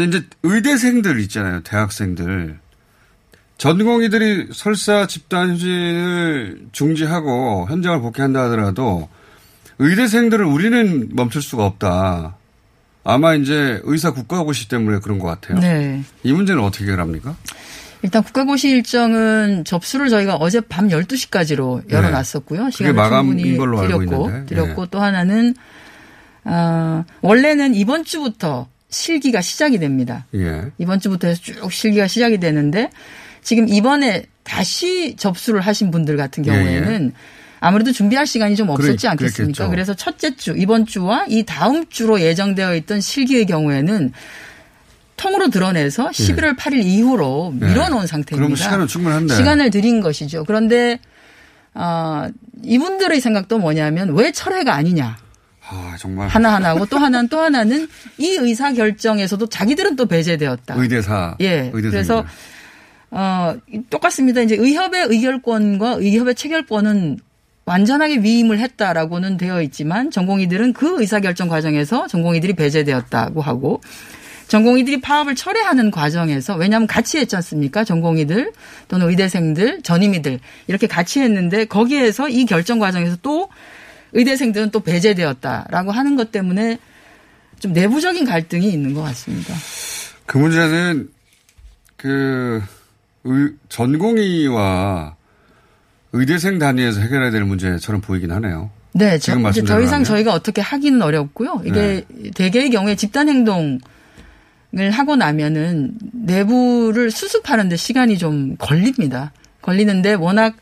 이제 0.00 0.22
의대생들 0.42 1.18
있잖아요. 1.20 1.62
대학생들. 1.62 2.58
전공의들이 3.58 4.48
설사 4.52 5.06
집단 5.06 5.52
휴진을 5.52 6.68
중지하고 6.72 7.66
현장을 7.68 8.00
복귀한다 8.00 8.44
하더라도 8.44 9.08
의대생들을 9.80 10.44
우리는 10.44 11.08
멈출 11.12 11.42
수가 11.42 11.66
없다. 11.66 12.36
아마 13.04 13.34
이제 13.34 13.80
의사 13.84 14.12
국가고시 14.12 14.68
때문에 14.68 15.00
그런 15.00 15.18
것 15.18 15.26
같아요. 15.26 15.58
네. 15.58 16.02
이 16.22 16.32
문제는 16.32 16.62
어떻게 16.62 16.84
해결합니까? 16.84 17.36
일단 18.02 18.22
국가고시 18.22 18.68
일정은 18.70 19.64
접수를 19.64 20.08
저희가 20.08 20.36
어제 20.36 20.60
밤 20.60 20.88
12시까지로 20.88 21.90
열어놨었고요. 21.90 22.64
그게 22.64 22.70
시간을 22.70 22.94
마감인 22.94 23.38
충분히 23.38 23.56
걸로 23.56 23.80
알고 23.80 23.98
드렸고, 23.98 24.26
있는데. 24.26 24.46
드렸고 24.46 24.82
예. 24.82 24.86
또 24.90 25.00
하나는 25.00 25.54
어, 26.44 27.04
원래는 27.22 27.74
이번 27.74 28.04
주부터 28.04 28.68
실기가 28.88 29.40
시작이 29.40 29.78
됩니다. 29.78 30.26
예. 30.34 30.70
이번 30.78 31.00
주부터 31.00 31.26
해서 31.26 31.40
쭉 31.42 31.72
실기가 31.72 32.06
시작이 32.06 32.38
되는데 32.38 32.90
지금 33.48 33.66
이번에 33.66 34.24
다시 34.42 35.16
접수를 35.16 35.62
하신 35.62 35.90
분들 35.90 36.18
같은 36.18 36.44
예, 36.44 36.50
경우에는 36.50 37.14
아무래도 37.60 37.92
준비할 37.92 38.26
시간이 38.26 38.56
좀 38.56 38.68
없었지 38.68 38.98
그래, 38.98 39.08
않겠습니까? 39.08 39.64
그랬겠죠. 39.64 39.70
그래서 39.70 39.94
첫째 39.94 40.36
주, 40.36 40.52
이번 40.54 40.84
주와 40.84 41.24
이 41.28 41.44
다음 41.44 41.86
주로 41.88 42.20
예정되어 42.20 42.74
있던 42.74 43.00
실기의 43.00 43.46
경우에는 43.46 44.12
통으로 45.16 45.48
드러내서 45.48 46.10
11월 46.10 46.58
8일 46.58 46.84
이후로 46.84 47.54
예. 47.62 47.66
밀어놓은 47.68 48.06
상태입니다. 48.06 48.36
그러면 48.36 48.56
시간은 48.56 48.86
충분한데. 48.86 49.34
시간을 49.34 49.70
드린 49.70 50.02
것이죠. 50.02 50.44
그런데 50.44 50.98
어, 51.72 52.28
이분들의 52.62 53.18
생각도 53.18 53.58
뭐냐면 53.58 54.14
왜 54.14 54.30
철회가 54.30 54.74
아니냐. 54.74 55.16
아, 55.70 55.96
정말. 55.98 56.28
하나하나고 56.28 56.84
또 56.84 56.98
하나는 56.98 57.30
또 57.30 57.40
하나는 57.40 57.88
이 58.18 58.26
의사 58.26 58.74
결정에서도 58.74 59.46
자기들은 59.48 59.96
또 59.96 60.04
배제되었다. 60.04 60.74
의대사. 60.76 61.34
예. 61.40 61.70
의대생들. 61.72 61.90
그래서 61.90 62.26
어 63.10 63.56
똑같습니다. 63.90 64.42
이제 64.42 64.56
의협의 64.56 65.06
의결권과 65.08 65.94
의협의 65.94 66.34
체결권은 66.34 67.18
완전하게 67.64 68.18
위임을 68.18 68.58
했다라고는 68.58 69.36
되어 69.36 69.62
있지만 69.62 70.10
전공의들은 70.10 70.72
그 70.72 71.00
의사결정 71.00 71.48
과정에서 71.48 72.06
전공의들이 72.06 72.54
배제되었다고 72.54 73.42
하고 73.42 73.80
전공의들이 74.48 75.02
파업을 75.02 75.34
철회하는 75.34 75.90
과정에서 75.90 76.56
왜냐하면 76.56 76.86
같이 76.86 77.18
했지 77.18 77.36
않습니까? 77.36 77.84
전공의들 77.84 78.52
또는 78.88 79.08
의대생들, 79.10 79.82
전임의들 79.82 80.40
이렇게 80.66 80.86
같이 80.86 81.20
했는데 81.20 81.66
거기에서 81.66 82.30
이 82.30 82.46
결정 82.46 82.78
과정에서 82.78 83.16
또 83.20 83.50
의대생들은 84.12 84.70
또 84.70 84.80
배제되었다라고 84.80 85.92
하는 85.92 86.16
것 86.16 86.32
때문에 86.32 86.78
좀 87.60 87.74
내부적인 87.74 88.24
갈등이 88.24 88.66
있는 88.70 88.94
것 88.94 89.02
같습니다. 89.02 89.54
그 90.24 90.38
문제는 90.38 91.10
그 91.96 92.62
의, 93.24 93.50
전공의와 93.68 95.16
의대생 96.12 96.58
단위에서 96.58 97.00
해결해야 97.00 97.30
될 97.30 97.44
문제처럼 97.44 98.00
보이긴 98.00 98.32
하네요. 98.32 98.70
네, 98.92 99.18
저, 99.18 99.32
지금 99.32 99.48
이제 99.48 99.62
더 99.62 99.80
이상 99.80 99.94
하면. 99.94 100.04
저희가 100.04 100.32
어떻게 100.32 100.60
하기는 100.60 101.00
어렵고요. 101.02 101.62
이게 101.64 102.04
대개의 102.34 102.70
경우에 102.70 102.96
집단 102.96 103.28
행동을 103.28 103.80
하고 104.92 105.16
나면은 105.16 105.92
내부를 106.12 107.10
수습하는데 107.10 107.76
시간이 107.76 108.18
좀 108.18 108.56
걸립니다. 108.56 109.32
걸리는데 109.60 110.14
워낙 110.14 110.56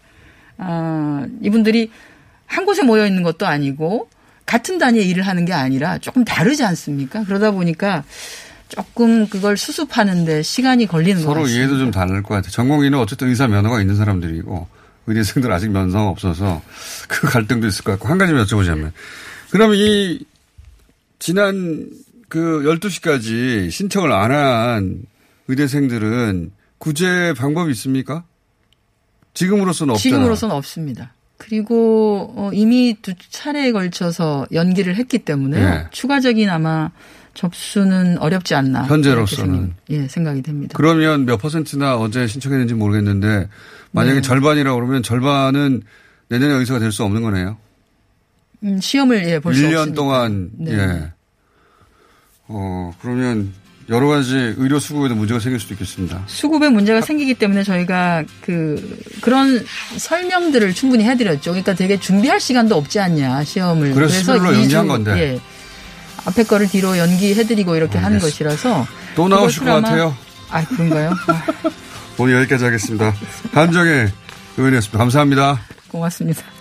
어, 0.59 1.25
이분들이 1.43 1.91
한 2.47 2.65
곳에 2.65 2.83
모여 2.83 3.07
있는 3.07 3.23
것도 3.23 3.47
아니고 3.47 4.09
같은 4.45 4.79
단위의 4.79 5.09
일을 5.09 5.23
하는 5.25 5.45
게 5.45 5.53
아니라 5.53 5.99
조금 5.99 6.25
다르지 6.25 6.65
않습니까? 6.65 7.25
그러다 7.25 7.51
보니까 7.51 8.05
조금 8.69 9.29
그걸 9.29 9.57
수습하는데 9.57 10.43
시간이 10.43 10.87
걸리는 10.87 11.17
것 11.17 11.23
서로 11.23 11.43
같습니다. 11.43 11.59
이해도 11.61 11.79
좀 11.79 11.91
다를 11.91 12.23
것 12.23 12.35
같아요. 12.35 12.51
전공의는 12.51 12.99
어쨌든 12.99 13.29
의사 13.29 13.47
면허가 13.47 13.81
있는 13.81 13.95
사람들이고 13.97 14.69
의대생들 15.07 15.51
아직 15.53 15.71
면허가 15.71 16.09
없어서 16.09 16.63
그 17.09 17.29
갈등도 17.29 17.67
있을 17.69 17.85
것 17.85 17.93
같고 17.93 18.09
한 18.09 18.19
가지만 18.19 18.45
여쭤보자면 18.45 18.93
그러면 19.51 19.77
이 19.79 20.25
지난 21.19 21.89
그 22.29 22.63
12시까지 22.65 23.71
신청을 23.71 24.11
안 24.13 24.33
한 24.33 25.03
의대생들은 25.49 26.51
구제 26.79 27.33
방법이 27.39 27.71
있습니까? 27.73 28.25
지금으로서는 29.35 29.95
없잖아. 29.95 30.03
지금으로서는 30.17 30.55
없습니다. 30.57 31.13
그리고 31.39 32.33
어, 32.37 32.51
이미 32.53 32.97
두 33.01 33.13
차례에 33.31 33.71
걸쳐서 33.73 34.47
연기를 34.53 34.97
했기 34.97 35.19
때문에 35.19 35.61
예. 35.61 35.87
추가적인 35.91 36.49
아마 36.51 36.91
접수는 37.37 38.19
어렵지 38.19 38.55
않나. 38.55 38.85
현재로서는. 38.85 39.75
예, 39.91 40.09
생각이 40.09 40.43
됩니다. 40.43 40.73
그러면 40.77 41.27
몇 41.27 41.37
퍼센트나 41.37 41.97
어제 41.97 42.27
신청했는지 42.27 42.75
모르겠는데 42.75 43.49
만약에 43.93 44.17
네. 44.17 44.21
절반이라고 44.23 44.77
그러면 44.79 45.03
절반은 45.03 45.83
내년에 46.29 46.55
의사가 46.55 46.81
될 46.81 46.91
수 46.91 47.05
없는 47.05 47.23
거네요. 47.23 47.57
음, 48.65 48.81
시험을 48.81 49.29
예, 49.29 49.39
볼수 49.39 49.63
1년 49.63 49.75
없습니다. 49.75 49.95
동안 49.95 50.51
네. 50.59 50.73
예. 50.73 51.13
어, 52.49 52.93
그러면 53.03 53.53
여러 53.89 54.09
가지 54.09 54.35
의료 54.57 54.81
수급에도 54.81 55.15
문제가 55.15 55.39
생길 55.39 55.61
수도 55.61 55.75
있겠습니다. 55.75 56.23
수급에 56.27 56.69
문제가 56.71 57.01
생기기 57.01 57.35
때문에 57.35 57.63
저희가 57.63 58.25
그 58.41 58.99
그런 59.21 59.65
설명들을 59.97 60.75
충분히 60.75 61.05
해드렸죠. 61.05 61.51
그러니까 61.53 61.75
되게 61.75 61.99
준비할 62.01 62.41
시간도 62.41 62.75
없지 62.77 62.99
않냐 62.99 63.45
시험을. 63.45 63.93
그래서 63.95 64.33
11로 64.35 64.53
이 64.55 64.61
연기한 64.63 64.85
주, 64.85 64.89
건데. 64.89 65.11
예, 65.35 65.41
앞에 66.27 66.43
거를 66.45 66.69
뒤로 66.69 66.99
연기해드리고 66.99 67.77
이렇게 67.77 67.99
하는 67.99 68.19
것이라서 68.19 68.87
또 69.15 69.29
나오실 69.29 69.65
것 69.65 69.71
같아요. 69.81 70.15
아 70.51 70.65
그런가요? 70.65 71.11
아, 71.29 71.45
오늘 72.19 72.35
여기까지 72.41 72.65
하겠습니다. 72.65 73.15
한정혜 73.53 74.13
의원이었습니다. 74.57 74.99
감사합니다. 74.99 75.61
고맙습니다. 75.89 76.56